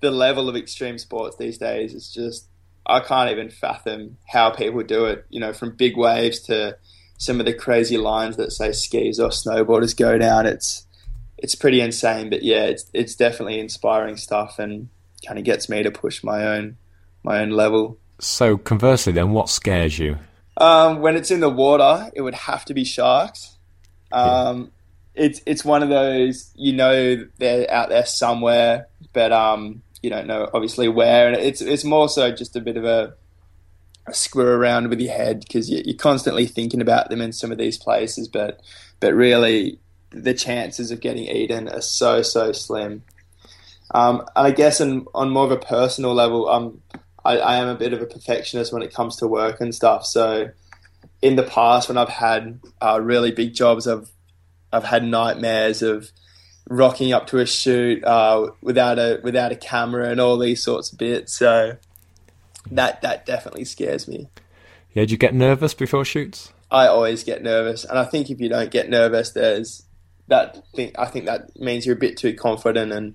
the 0.00 0.10
level 0.10 0.48
of 0.48 0.56
extreme 0.56 0.98
sports 0.98 1.36
these 1.36 1.58
days 1.58 1.94
is 1.94 2.12
just 2.12 2.48
I 2.84 3.00
can't 3.00 3.30
even 3.30 3.50
fathom 3.50 4.18
how 4.28 4.50
people 4.50 4.82
do 4.82 5.06
it. 5.06 5.24
You 5.30 5.40
know, 5.40 5.52
from 5.52 5.76
big 5.76 5.96
waves 5.96 6.40
to 6.40 6.76
some 7.16 7.38
of 7.38 7.46
the 7.46 7.54
crazy 7.54 7.96
lines 7.96 8.36
that 8.36 8.50
say 8.50 8.72
skis 8.72 9.20
or 9.20 9.30
snowboarders 9.30 9.96
go 9.96 10.18
down. 10.18 10.46
It's 10.46 10.86
it's 11.38 11.54
pretty 11.54 11.80
insane, 11.80 12.28
but 12.28 12.42
yeah, 12.42 12.64
it's 12.64 12.90
it's 12.92 13.14
definitely 13.14 13.60
inspiring 13.60 14.16
stuff 14.16 14.58
and 14.58 14.88
kind 15.24 15.38
of 15.38 15.44
gets 15.44 15.68
me 15.68 15.82
to 15.84 15.90
push 15.90 16.24
my 16.24 16.44
own 16.44 16.76
my 17.22 17.40
own 17.40 17.50
level. 17.50 17.98
So 18.18 18.56
conversely, 18.56 19.12
then, 19.12 19.32
what 19.32 19.48
scares 19.48 19.98
you? 19.98 20.18
Um, 20.56 21.00
when 21.00 21.16
it's 21.16 21.30
in 21.30 21.40
the 21.40 21.48
water, 21.48 22.10
it 22.14 22.22
would 22.22 22.34
have 22.34 22.64
to 22.66 22.74
be 22.74 22.84
sharks. 22.84 23.56
Um, 24.12 24.70
yeah. 25.14 25.24
It's 25.24 25.40
it's 25.44 25.64
one 25.64 25.82
of 25.82 25.88
those 25.88 26.50
you 26.54 26.72
know 26.72 27.26
they're 27.38 27.70
out 27.70 27.88
there 27.88 28.06
somewhere, 28.06 28.88
but 29.12 29.32
um, 29.32 29.82
you 30.02 30.10
don't 30.10 30.26
know 30.26 30.48
obviously 30.54 30.88
where, 30.88 31.28
and 31.28 31.36
it's 31.36 31.60
it's 31.60 31.84
more 31.84 32.08
so 32.08 32.32
just 32.32 32.56
a 32.56 32.60
bit 32.60 32.76
of 32.76 32.84
a, 32.84 33.14
a 34.06 34.14
screw 34.14 34.46
around 34.46 34.88
with 34.88 35.00
your 35.00 35.12
head 35.12 35.40
because 35.40 35.70
you, 35.70 35.82
you're 35.84 35.96
constantly 35.96 36.46
thinking 36.46 36.80
about 36.80 37.10
them 37.10 37.20
in 37.20 37.32
some 37.32 37.52
of 37.52 37.58
these 37.58 37.76
places, 37.76 38.28
but 38.28 38.60
but 39.00 39.14
really 39.14 39.78
the 40.10 40.34
chances 40.34 40.90
of 40.90 41.00
getting 41.00 41.26
eaten 41.26 41.68
are 41.68 41.82
so 41.82 42.22
so 42.22 42.52
slim. 42.52 43.02
Um, 43.94 44.20
and 44.34 44.46
I 44.46 44.50
guess 44.50 44.80
in, 44.80 45.06
on 45.14 45.30
more 45.30 45.44
of 45.44 45.50
a 45.50 45.58
personal 45.58 46.14
level, 46.14 46.48
um, 46.48 46.80
I, 47.24 47.38
I, 47.38 47.56
am 47.56 47.68
a 47.68 47.74
bit 47.74 47.92
of 47.92 48.02
a 48.02 48.06
perfectionist 48.06 48.72
when 48.72 48.82
it 48.82 48.92
comes 48.92 49.16
to 49.16 49.28
work 49.28 49.60
and 49.60 49.74
stuff. 49.74 50.04
So 50.04 50.50
in 51.20 51.36
the 51.36 51.42
past, 51.42 51.88
when 51.88 51.98
I've 51.98 52.08
had 52.08 52.60
uh, 52.80 53.00
really 53.00 53.30
big 53.30 53.54
jobs, 53.54 53.86
I've 53.86 54.10
I've 54.72 54.84
had 54.84 55.04
nightmares 55.04 55.82
of 55.82 56.10
rocking 56.68 57.12
up 57.12 57.26
to 57.28 57.38
a 57.38 57.46
shoot 57.46 58.02
uh, 58.04 58.50
without 58.60 58.98
a 58.98 59.20
without 59.22 59.52
a 59.52 59.56
camera 59.56 60.08
and 60.08 60.20
all 60.20 60.38
these 60.38 60.62
sorts 60.62 60.92
of 60.92 60.98
bits. 60.98 61.34
So 61.34 61.76
that 62.70 63.02
that 63.02 63.26
definitely 63.26 63.64
scares 63.64 64.08
me. 64.08 64.28
Yeah, 64.92 65.04
do 65.04 65.12
you 65.12 65.18
get 65.18 65.34
nervous 65.34 65.74
before 65.74 66.04
shoots? 66.04 66.52
I 66.70 66.86
always 66.86 67.22
get 67.24 67.42
nervous, 67.42 67.84
and 67.84 67.98
I 67.98 68.04
think 68.04 68.30
if 68.30 68.40
you 68.40 68.48
don't 68.48 68.70
get 68.70 68.88
nervous, 68.88 69.30
there's 69.30 69.84
that 70.28 70.66
thing. 70.74 70.92
I 70.98 71.06
think 71.06 71.26
that 71.26 71.58
means 71.58 71.86
you're 71.86 71.96
a 71.96 71.98
bit 71.98 72.16
too 72.16 72.34
confident 72.34 72.92
and 72.92 73.14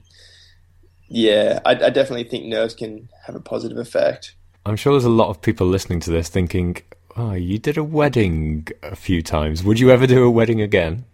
yeah, 1.08 1.60
I, 1.66 1.72
I 1.72 1.90
definitely 1.90 2.26
think 2.26 2.46
nerves 2.46 2.74
can 2.74 3.10
have 3.26 3.36
a 3.36 3.40
positive 3.40 3.78
effect. 3.78 4.36
I'm 4.66 4.76
sure 4.76 4.94
there's 4.94 5.06
a 5.06 5.10
lot 5.10 5.30
of 5.30 5.42
people 5.42 5.68
listening 5.68 6.00
to 6.02 6.12
this 6.12 6.30
thinking, 6.30 6.78
"Oh, 7.16 7.34
you 7.34 7.58
did 7.58 7.78
a 7.78 7.84
wedding 7.84 8.68
a 8.84 8.96
few 8.96 9.22
times. 9.22 9.64
Would 9.64 9.80
you 9.80 9.92
ever 9.92 10.08
do 10.08 10.24
a 10.24 10.30
wedding 10.30 10.62
again?" 10.62 11.06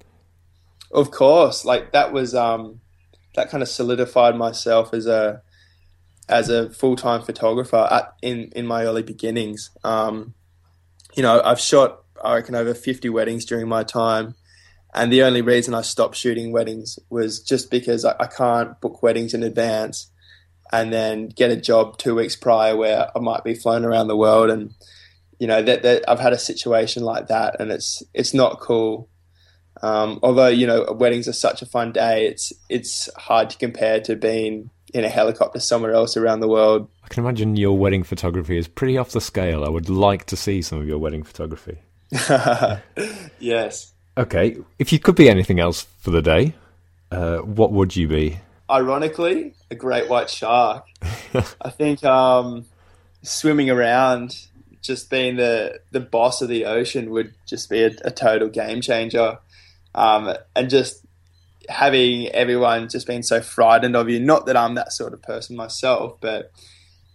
Of 0.92 1.12
course, 1.12 1.66
like 1.66 1.92
that 1.92 2.14
was 2.14 2.34
um, 2.36 2.82
that 3.36 3.50
kind 3.50 3.62
of 3.62 3.70
solidified 3.70 4.36
myself 4.36 4.94
as 4.94 5.06
a 5.06 5.42
as 6.30 6.50
a 6.50 6.70
full 6.70 6.96
time 6.96 7.22
photographer 7.22 7.88
at, 7.92 8.16
in 8.22 8.52
in 8.56 8.66
my 8.66 8.86
early 8.86 9.04
beginnings. 9.04 9.72
Um, 9.84 10.34
you 11.16 11.22
know, 11.22 11.42
I've 11.44 11.60
shot 11.60 12.04
I 12.24 12.36
reckon 12.36 12.56
over 12.56 12.74
50 12.74 13.10
weddings 13.10 13.46
during 13.46 13.68
my 13.68 13.84
time, 13.84 14.36
and 14.94 15.12
the 15.12 15.24
only 15.24 15.42
reason 15.42 15.74
I 15.74 15.82
stopped 15.82 16.16
shooting 16.16 16.52
weddings 16.52 17.00
was 17.10 17.40
just 17.40 17.72
because 17.72 18.06
I, 18.06 18.16
I 18.20 18.28
can't 18.28 18.80
book 18.80 19.02
weddings 19.02 19.34
in 19.34 19.44
advance 19.44 20.10
and 20.72 20.94
then 20.94 21.28
get 21.28 21.52
a 21.52 21.56
job 21.56 21.98
two 21.98 22.16
weeks 22.16 22.36
prior 22.36 22.76
where 22.76 23.10
I 23.16 23.20
might 23.20 23.44
be 23.44 23.56
flown 23.56 23.86
around 23.86 24.08
the 24.08 24.18
world. 24.18 24.50
And, 24.50 24.74
you 25.40 25.48
know, 25.48 25.62
that, 25.62 25.84
that 25.84 26.04
I've 26.08 26.20
had 26.20 26.34
a 26.34 26.40
situation 26.40 27.04
like 27.04 27.28
that 27.28 27.60
and 27.60 27.72
it's, 27.72 28.04
it's 28.14 28.34
not 28.34 28.60
cool. 28.60 29.10
Um, 29.82 30.20
although, 30.24 30.48
you 30.48 30.68
know, 30.68 30.86
weddings 30.92 31.28
are 31.28 31.34
such 31.34 31.62
a 31.62 31.66
fun 31.66 31.92
day, 31.92 32.28
it's, 32.28 32.54
it's 32.70 33.10
hard 33.16 33.50
to 33.50 33.58
compare 33.58 34.00
to 34.02 34.16
being 34.16 34.70
in 34.94 35.04
a 35.04 35.10
helicopter 35.10 35.60
somewhere 35.60 35.94
else 35.94 36.16
around 36.16 36.40
the 36.40 36.48
world. 36.48 36.88
I 37.04 37.08
can 37.08 37.24
imagine 37.24 37.56
your 37.56 37.78
wedding 37.78 38.04
photography 38.04 38.58
is 38.58 38.68
pretty 38.68 38.98
off 38.98 39.12
the 39.12 39.22
scale. 39.22 39.66
I 39.66 39.70
would 39.70 39.90
like 39.90 40.26
to 40.26 40.36
see 40.36 40.62
some 40.62 40.80
of 40.80 40.88
your 40.88 41.00
wedding 41.00 41.24
photography. 41.24 41.80
yes. 43.40 43.93
Okay, 44.18 44.58
if 44.78 44.94
you 44.94 45.00
could 45.00 45.16
be 45.16 45.30
anything 45.30 45.60
else 45.60 45.88
for 46.00 46.12
the 46.12 46.22
day, 46.22 46.54
uh, 47.12 47.38
what 47.40 47.72
would 47.72 47.96
you 47.96 48.08
be? 48.08 48.40
Ironically, 48.70 49.56
a 49.72 49.76
great 49.76 50.10
white 50.10 50.30
shark. 50.30 50.86
I 51.62 51.70
think 51.70 52.04
um, 52.04 52.66
swimming 53.24 53.70
around, 53.70 54.48
just 54.82 55.10
being 55.10 55.38
the 55.38 55.80
the 55.92 56.00
boss 56.00 56.42
of 56.42 56.50
the 56.50 56.66
ocean, 56.66 57.10
would 57.10 57.34
just 57.48 57.70
be 57.70 57.84
a, 57.84 57.92
a 58.06 58.12
total 58.12 58.50
game 58.50 58.82
changer. 58.82 59.40
Um, 59.96 60.34
and 60.56 60.70
just 60.70 61.04
having 61.70 62.28
everyone 62.30 62.90
just 62.90 63.08
being 63.08 63.24
so 63.24 63.42
frightened 63.42 63.96
of 63.96 64.10
you. 64.10 64.20
Not 64.20 64.46
that 64.46 64.58
I'm 64.58 64.76
that 64.76 64.92
sort 64.92 65.14
of 65.14 65.22
person 65.22 65.56
myself, 65.56 66.18
but 66.20 66.52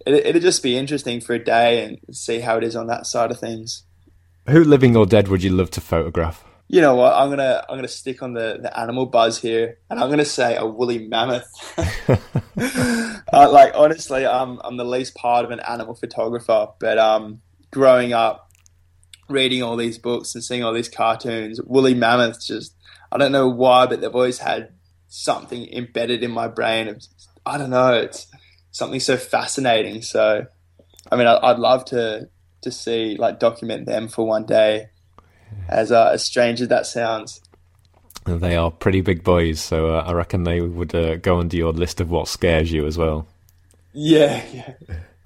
it, 0.06 0.26
it'd 0.26 0.42
just 0.42 0.62
be 0.62 0.76
interesting 0.76 1.20
for 1.20 1.34
a 1.34 1.44
day 1.44 1.84
and 1.84 2.16
see 2.16 2.40
how 2.40 2.56
it 2.56 2.64
is 2.64 2.76
on 2.76 2.86
that 2.86 3.06
side 3.06 3.30
of 3.30 3.38
things. 3.38 3.84
Who, 4.48 4.64
living 4.64 4.96
or 4.96 5.06
dead, 5.06 5.28
would 5.28 5.42
you 5.42 5.50
love 5.50 5.70
to 5.72 5.80
photograph? 5.80 6.44
You 6.68 6.82
know 6.82 6.94
what? 6.94 7.14
I'm 7.14 7.30
gonna 7.30 7.64
I'm 7.68 7.78
gonna 7.78 7.88
stick 7.88 8.22
on 8.22 8.34
the, 8.34 8.58
the 8.60 8.78
animal 8.78 9.06
buzz 9.06 9.40
here, 9.40 9.78
and 9.88 9.98
I'm 9.98 10.10
gonna 10.10 10.24
say 10.26 10.54
a 10.54 10.66
woolly 10.66 11.08
mammoth. 11.08 11.48
uh, 13.32 13.50
like 13.50 13.72
honestly, 13.74 14.26
I'm 14.26 14.60
I'm 14.62 14.76
the 14.76 14.84
least 14.84 15.14
part 15.14 15.46
of 15.46 15.50
an 15.50 15.60
animal 15.60 15.94
photographer, 15.94 16.68
but 16.78 16.98
um, 16.98 17.40
growing 17.70 18.12
up, 18.12 18.50
reading 19.30 19.62
all 19.62 19.76
these 19.76 19.96
books 19.96 20.34
and 20.34 20.44
seeing 20.44 20.62
all 20.62 20.74
these 20.74 20.90
cartoons, 20.90 21.58
woolly 21.62 21.94
mammoths 21.94 22.46
just 22.46 22.76
I 23.10 23.16
don't 23.16 23.32
know 23.32 23.48
why, 23.48 23.86
but 23.86 24.02
they've 24.02 24.14
always 24.14 24.38
had 24.38 24.74
something 25.08 25.72
embedded 25.72 26.22
in 26.22 26.30
my 26.30 26.48
brain. 26.48 26.98
I 27.46 27.56
don't 27.56 27.70
know, 27.70 27.94
it's 27.94 28.26
something 28.72 29.00
so 29.00 29.16
fascinating. 29.16 30.02
So, 30.02 30.44
I 31.10 31.16
mean, 31.16 31.26
I'd 31.26 31.58
love 31.58 31.86
to 31.86 32.28
to 32.60 32.70
see 32.70 33.16
like 33.16 33.38
document 33.38 33.86
them 33.86 34.08
for 34.08 34.26
one 34.26 34.44
day 34.44 34.88
as 35.68 35.92
uh, 35.92 36.10
as 36.12 36.24
strange 36.24 36.60
as 36.60 36.68
that 36.68 36.86
sounds. 36.86 37.40
They 38.24 38.56
are 38.56 38.70
pretty 38.70 39.00
big 39.00 39.24
boys, 39.24 39.60
so 39.60 39.94
uh, 39.94 40.04
I 40.06 40.12
reckon 40.12 40.44
they 40.44 40.60
would 40.60 40.94
uh, 40.94 41.16
go 41.16 41.38
under 41.38 41.56
your 41.56 41.72
list 41.72 42.00
of 42.00 42.10
what 42.10 42.28
scares 42.28 42.70
you 42.70 42.86
as 42.86 42.98
well. 42.98 43.26
Yeah, 43.92 44.44
yeah. 44.52 44.74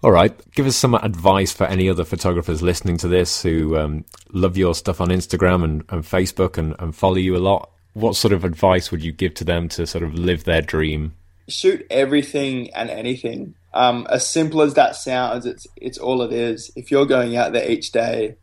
All 0.03 0.11
right, 0.11 0.35
give 0.55 0.67
us 0.67 0.77
some 0.77 0.95
advice 0.95 1.53
for 1.53 1.65
any 1.65 1.89
other 1.89 2.05
photographers 2.05 2.63
listening 2.63 2.97
to 2.99 3.09
this 3.09 3.43
who 3.43 3.77
um, 3.77 4.05
love 4.33 4.57
your 4.57 4.75
stuff 4.75 5.01
on 5.01 5.09
Instagram 5.09 5.63
and, 5.63 5.85
and 5.89 6.03
Facebook 6.03 6.59
and, 6.59 6.75
and 6.79 6.95
follow 6.95 7.17
you 7.17 7.37
a 7.37 7.39
lot. 7.39 7.71
What 7.95 8.17
sort 8.17 8.33
of 8.33 8.45
advice 8.45 8.91
would 8.91 9.03
you 9.03 9.13
give 9.13 9.35
to 9.35 9.45
them 9.45 9.69
to 9.71 9.87
sort 9.87 10.03
of 10.03 10.15
live 10.15 10.45
their 10.45 10.63
dream? 10.63 11.15
Shoot 11.49 11.87
everything 11.91 12.71
and 12.71 12.91
anything. 12.91 13.55
Um, 13.75 14.07
as 14.11 14.27
simple 14.29 14.63
as 14.63 14.75
that 14.75 14.97
sounds, 14.97 15.47
it's 15.47 15.67
it's 15.77 15.99
all 15.99 16.23
it 16.23 16.33
is. 16.33 16.71
If 16.77 16.91
you're 16.91 17.07
going 17.07 17.37
out 17.37 17.53
there 17.53 17.71
each 17.71 17.93
day 17.93 18.37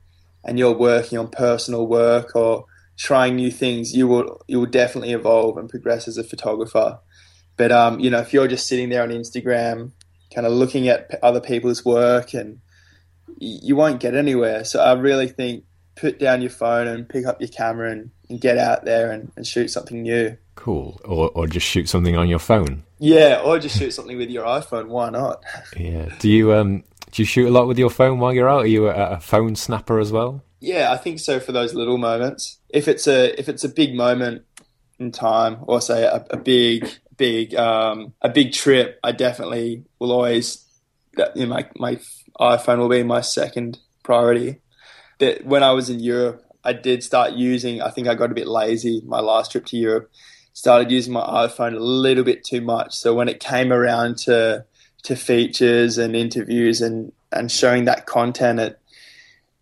and 0.44 0.58
you're 0.58 0.78
working 0.78 1.18
on 1.18 1.30
personal 1.30 1.88
work 1.88 2.36
or 2.36 2.66
trying 2.98 3.36
new 3.36 3.52
things, 3.52 3.96
you 3.96 4.08
will 4.08 4.42
you 4.48 4.60
will 4.60 4.68
definitely 4.68 5.14
evolve 5.14 5.58
and 5.58 5.70
progress 5.70 6.08
as 6.08 6.18
a 6.18 6.24
photographer. 6.24 7.00
But 7.58 7.72
um, 7.72 8.00
you 8.00 8.10
know, 8.10 8.20
if 8.20 8.34
you're 8.34 8.48
just 8.48 8.68
sitting 8.68 8.90
there 8.90 9.04
on 9.04 9.10
Instagram, 9.10 9.92
kind 10.34 10.46
of 10.46 10.54
looking 10.54 10.88
at 10.88 11.20
other 11.24 11.42
people's 11.42 11.84
work, 11.84 12.34
and 12.34 12.60
you 13.38 13.76
won't 13.76 14.00
get 14.00 14.16
anywhere. 14.16 14.64
So 14.64 14.82
I 14.82 14.94
really 14.94 15.28
think 15.28 15.64
put 15.96 16.20
down 16.20 16.42
your 16.42 16.52
phone 16.52 16.88
and 16.88 17.08
pick 17.08 17.26
up 17.26 17.42
your 17.42 17.50
camera 17.50 17.92
and, 17.92 18.12
and 18.30 18.40
get 18.40 18.58
out 18.58 18.86
there 18.86 19.12
and, 19.12 19.32
and 19.36 19.46
shoot 19.46 19.70
something 19.70 20.02
new. 20.02 20.38
Cool. 20.56 21.00
Or 21.06 21.30
or 21.30 21.48
just 21.48 21.66
shoot 21.66 21.88
something 21.88 22.16
on 22.16 22.28
your 22.28 22.40
phone. 22.40 22.84
Yeah, 23.00 23.42
or 23.44 23.60
just 23.60 23.78
shoot 23.78 23.92
something 23.92 24.18
with 24.18 24.30
your 24.30 24.46
iPhone. 24.46 24.88
Why 24.88 25.10
not? 25.10 25.42
yeah. 25.78 26.14
Do 26.20 26.30
you 26.30 26.54
um 26.54 26.84
do 27.12 27.22
you 27.22 27.26
shoot 27.26 27.48
a 27.48 27.52
lot 27.52 27.68
with 27.68 27.80
your 27.80 27.90
phone 27.90 28.20
while 28.20 28.34
you're 28.34 28.50
out? 28.50 28.64
Are 28.64 28.68
you 28.68 28.88
a, 28.88 28.94
a 28.94 29.20
phone 29.20 29.56
snapper 29.56 30.00
as 30.00 30.12
well? 30.12 30.44
Yeah, 30.60 30.92
I 30.92 30.98
think 30.98 31.20
so 31.20 31.40
for 31.40 31.52
those 31.52 31.74
little 31.74 31.98
moments. 31.98 32.60
If 32.70 32.88
it's 32.88 33.08
a 33.08 33.40
if 33.40 33.50
it's 33.50 33.64
a 33.64 33.70
big 33.70 33.96
moment 33.96 34.44
in 35.00 35.12
time, 35.12 35.58
or 35.62 35.82
say 35.82 36.04
a, 36.04 36.26
a 36.30 36.38
big 36.38 36.90
big 37.18 37.56
um, 37.56 38.14
a 38.22 38.30
big 38.30 38.54
trip, 38.54 39.00
I 39.04 39.12
definitely 39.12 39.86
will 40.00 40.12
always 40.12 40.66
that 41.16 41.36
you 41.36 41.46
know, 41.46 41.54
my 41.54 41.70
my 41.78 42.00
iPhone 42.40 42.80
will 42.80 42.90
be 42.90 43.04
my 43.04 43.22
second 43.22 43.80
priority. 44.04 44.62
That 45.20 45.46
when 45.46 45.64
I 45.64 45.72
was 45.72 45.90
in 45.90 46.00
Europe, 46.00 46.44
I 46.64 46.74
did 46.74 47.04
start 47.04 47.34
using. 47.34 47.82
I 47.82 47.90
think 47.90 48.08
I 48.08 48.16
got 48.16 48.32
a 48.32 48.36
bit 48.36 48.48
lazy 48.48 49.02
my 49.06 49.20
last 49.20 49.52
trip 49.52 49.66
to 49.68 49.78
Europe. 49.78 50.12
Started 50.54 50.92
using 50.92 51.14
my 51.14 51.22
iPhone 51.22 51.76
a 51.76 51.80
little 51.80 52.24
bit 52.24 52.44
too 52.44 52.60
much. 52.60 52.96
So 52.96 53.14
when 53.14 53.30
it 53.30 53.40
came 53.40 53.72
around 53.72 54.18
to 54.20 54.66
to 55.04 55.16
features 55.16 55.98
and 55.98 56.16
interviews 56.16 56.82
and 56.82 57.12
and 57.32 57.52
showing 57.52 57.86
that 57.86 58.06
content, 58.06 58.60
it 58.60 58.80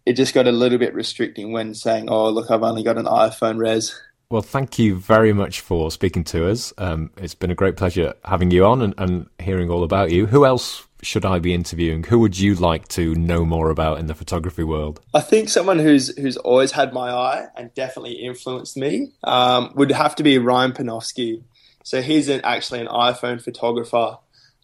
it 0.05 0.13
just 0.13 0.33
got 0.33 0.47
a 0.47 0.51
little 0.51 0.77
bit 0.77 0.93
restricting 0.93 1.51
when 1.51 1.73
saying, 1.73 2.09
"Oh, 2.09 2.29
look, 2.29 2.49
I've 2.49 2.63
only 2.63 2.83
got 2.83 2.97
an 2.97 3.05
iPhone 3.05 3.57
res." 3.57 3.99
Well, 4.29 4.41
thank 4.41 4.77
you 4.77 4.95
very 4.97 5.31
much 5.31 5.61
for 5.61 5.89
speaking 5.89 6.25
to 6.25 6.49
us. 6.49 6.73
Um, 6.77 7.11
it's 7.15 7.35
been 7.35 7.51
a 7.51 7.55
great 7.55 7.77
pleasure 7.77 8.13
having 8.25 8.51
you 8.51 8.65
on 8.65 8.81
and, 8.81 8.93
and 8.97 9.29
hearing 9.39 9.69
all 9.69 9.83
about 9.83 10.11
you. 10.11 10.25
Who 10.25 10.45
else 10.45 10.85
should 11.01 11.25
I 11.25 11.39
be 11.39 11.53
interviewing? 11.53 12.03
Who 12.03 12.19
would 12.19 12.37
you 12.37 12.55
like 12.55 12.87
to 12.89 13.15
know 13.15 13.45
more 13.45 13.69
about 13.69 13.99
in 13.99 14.07
the 14.07 14.15
photography 14.15 14.63
world? 14.63 14.99
I 15.13 15.21
think 15.21 15.47
someone 15.47 15.79
who's 15.79 16.17
who's 16.17 16.37
always 16.37 16.71
had 16.73 16.93
my 16.93 17.09
eye 17.09 17.47
and 17.55 17.73
definitely 17.73 18.13
influenced 18.13 18.75
me 18.75 19.11
um, 19.23 19.71
would 19.75 19.91
have 19.91 20.15
to 20.15 20.23
be 20.23 20.37
Ryan 20.37 20.73
Pernofski. 20.73 21.43
So 21.83 22.01
he's 22.01 22.27
an, 22.27 22.41
actually 22.43 22.81
an 22.81 22.87
iPhone 22.87 23.41
photographer 23.41 24.17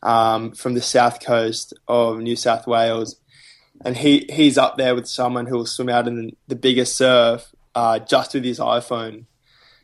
um, 0.04 0.52
from 0.52 0.76
the 0.76 0.82
south 0.82 1.26
coast 1.26 1.74
of 1.88 2.20
New 2.20 2.36
South 2.36 2.68
Wales, 2.68 3.16
and 3.84 3.98
he 3.98 4.30
he's 4.32 4.58
up 4.58 4.78
there 4.78 4.94
with 4.94 5.08
someone 5.08 5.48
who 5.48 5.58
will 5.58 5.66
swim 5.66 5.90
out 5.90 6.08
in 6.08 6.36
the 6.48 6.56
biggest 6.56 6.96
surf 6.96 7.54
uh, 7.74 8.00
just 8.00 8.34
with 8.34 8.44
his 8.44 8.60
iPhone. 8.60 9.26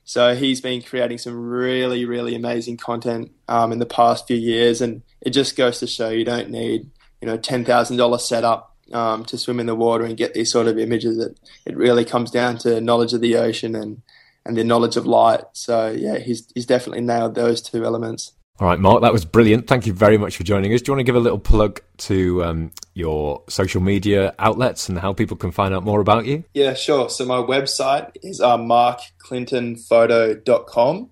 So 0.03 0.35
he's 0.35 0.59
been 0.59 0.81
creating 0.81 1.19
some 1.19 1.35
really, 1.35 2.03
really 2.03 2.35
amazing 2.35 2.77
content 2.77 3.31
um, 3.47 3.71
in 3.71 3.79
the 3.79 3.85
past 3.85 4.27
few 4.27 4.37
years, 4.37 4.81
and 4.81 5.03
it 5.21 5.31
just 5.31 5.55
goes 5.55 5.79
to 5.79 5.87
show 5.87 6.09
you 6.09 6.25
don't 6.25 6.49
need 6.49 6.89
you 7.21 7.27
know 7.27 7.37
ten 7.37 7.65
thousand 7.65 7.97
dollar 7.97 8.19
setup 8.19 8.75
um, 8.91 9.23
to 9.25 9.37
swim 9.37 9.59
in 9.59 9.67
the 9.67 9.75
water 9.75 10.05
and 10.05 10.17
get 10.17 10.33
these 10.33 10.51
sort 10.51 10.67
of 10.67 10.77
images. 10.77 11.17
It 11.17 11.39
it 11.65 11.77
really 11.77 12.05
comes 12.05 12.31
down 12.31 12.57
to 12.59 12.81
knowledge 12.81 13.13
of 13.13 13.21
the 13.21 13.37
ocean 13.37 13.75
and 13.75 14.01
and 14.45 14.57
the 14.57 14.63
knowledge 14.63 14.97
of 14.97 15.05
light. 15.05 15.41
So 15.53 15.91
yeah, 15.91 16.17
he's 16.17 16.47
he's 16.53 16.65
definitely 16.65 17.01
nailed 17.01 17.35
those 17.35 17.61
two 17.61 17.85
elements. 17.85 18.33
All 18.59 18.67
right, 18.67 18.79
Mark, 18.79 19.01
that 19.03 19.13
was 19.13 19.23
brilliant. 19.23 19.67
Thank 19.67 19.87
you 19.87 19.93
very 19.93 20.17
much 20.17 20.35
for 20.35 20.43
joining 20.43 20.73
us. 20.73 20.81
Do 20.81 20.89
you 20.89 20.95
want 20.95 20.99
to 20.99 21.05
give 21.05 21.15
a 21.15 21.21
little 21.21 21.39
plug 21.39 21.79
to 21.99 22.43
um, 22.43 22.73
your 22.93 23.41
social 23.47 23.79
media 23.79 24.35
outlets 24.37 24.89
and 24.89 24.99
how 24.99 25.13
people 25.13 25.37
can 25.37 25.51
find 25.51 25.73
out 25.73 25.85
more 25.85 26.01
about 26.01 26.25
you? 26.25 26.43
Yeah, 26.53 26.73
sure. 26.73 27.09
So 27.09 27.25
my 27.25 27.37
website 27.37 28.11
is 28.21 28.41
uh, 28.41 28.57
markclintonphoto.com, 28.57 31.09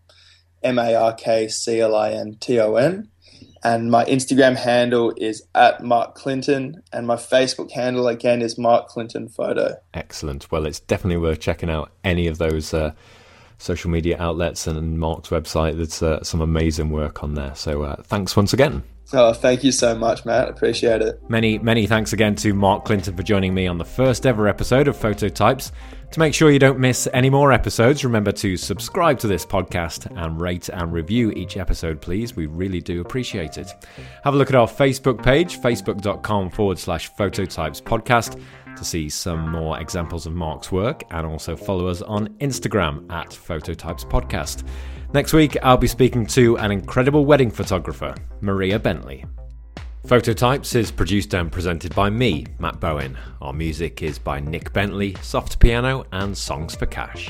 M 0.61 0.77
A 0.77 0.93
R 0.93 1.13
K 1.13 1.47
C 1.47 1.79
L 1.79 1.95
I 1.95 2.11
N 2.11 2.35
T 2.37 2.59
O 2.59 2.75
N. 2.75 3.07
And 3.63 3.89
my 3.89 4.03
Instagram 4.05 4.55
handle 4.57 5.13
is 5.15 5.41
at 5.55 5.81
Mark 5.81 6.15
Clinton, 6.15 6.83
and 6.91 7.07
my 7.07 7.15
Facebook 7.15 7.71
handle 7.71 8.09
again 8.09 8.41
is 8.41 8.57
Mark 8.57 8.89
Clinton 8.89 9.29
Photo. 9.29 9.77
Excellent. 9.93 10.51
Well, 10.51 10.65
it's 10.65 10.81
definitely 10.81 11.15
worth 11.17 11.39
checking 11.39 11.69
out 11.69 11.93
any 12.03 12.27
of 12.27 12.39
those 12.39 12.73
uh, 12.73 12.91
social 13.57 13.89
media 13.89 14.17
outlets 14.19 14.67
and 14.67 14.99
Mark's 14.99 15.29
website. 15.29 15.77
There's 15.77 16.01
uh, 16.01 16.23
some 16.23 16.41
amazing 16.41 16.89
work 16.89 17.23
on 17.23 17.33
there. 17.33 17.55
So 17.55 17.83
uh, 17.83 18.01
thanks 18.03 18.35
once 18.35 18.53
again. 18.53 18.83
Oh, 19.13 19.31
thank 19.31 19.63
you 19.63 19.71
so 19.71 19.95
much, 19.95 20.25
Matt. 20.25 20.49
Appreciate 20.49 21.01
it. 21.01 21.21
Many, 21.29 21.59
many 21.59 21.87
thanks 21.87 22.11
again 22.11 22.35
to 22.35 22.53
Mark 22.53 22.83
Clinton 22.83 23.15
for 23.15 23.23
joining 23.23 23.53
me 23.53 23.65
on 23.65 23.77
the 23.77 23.85
first 23.85 24.25
ever 24.25 24.49
episode 24.49 24.89
of 24.89 24.97
Phototypes. 24.97 25.71
To 26.11 26.19
make 26.19 26.33
sure 26.33 26.51
you 26.51 26.59
don't 26.59 26.79
miss 26.79 27.07
any 27.13 27.29
more 27.29 27.51
episodes, 27.51 28.03
remember 28.03 28.31
to 28.33 28.57
subscribe 28.57 29.19
to 29.19 29.27
this 29.27 29.45
podcast 29.45 30.07
and 30.21 30.39
rate 30.39 30.69
and 30.69 30.91
review 30.91 31.31
each 31.31 31.57
episode, 31.57 32.01
please. 32.01 32.35
We 32.35 32.47
really 32.47 32.81
do 32.81 32.99
appreciate 33.01 33.57
it. 33.57 33.69
Have 34.23 34.33
a 34.33 34.37
look 34.37 34.49
at 34.49 34.55
our 34.55 34.67
Facebook 34.67 35.23
page, 35.23 35.59
facebook.com 35.59 36.49
forward 36.49 36.79
slash 36.79 37.09
phototypes 37.15 37.79
podcast 37.81 38.41
to 38.77 38.85
see 38.85 39.09
some 39.09 39.51
more 39.51 39.79
examples 39.79 40.25
of 40.25 40.33
Mark's 40.33 40.71
work 40.71 41.03
and 41.11 41.25
also 41.25 41.55
follow 41.55 41.87
us 41.87 42.01
on 42.01 42.29
Instagram 42.39 43.11
at 43.11 43.33
Phototypes 43.33 44.05
Podcast. 44.05 44.67
Next 45.13 45.33
week, 45.33 45.57
I'll 45.63 45.77
be 45.77 45.87
speaking 45.87 46.25
to 46.27 46.57
an 46.57 46.71
incredible 46.71 47.25
wedding 47.25 47.51
photographer, 47.51 48.15
Maria 48.41 48.79
Bentley. 48.79 49.25
Phototypes 50.05 50.73
is 50.75 50.91
produced 50.91 51.33
and 51.33 51.51
presented 51.51 51.93
by 51.93 52.09
me, 52.09 52.45
Matt 52.59 52.79
Bowen. 52.79 53.17
Our 53.41 53.53
music 53.53 54.03
is 54.03 54.17
by 54.17 54.39
Nick 54.39 54.71
Bentley, 54.71 55.15
soft 55.21 55.59
piano, 55.59 56.05
and 56.13 56.37
songs 56.37 56.75
for 56.75 56.85
cash. 56.85 57.29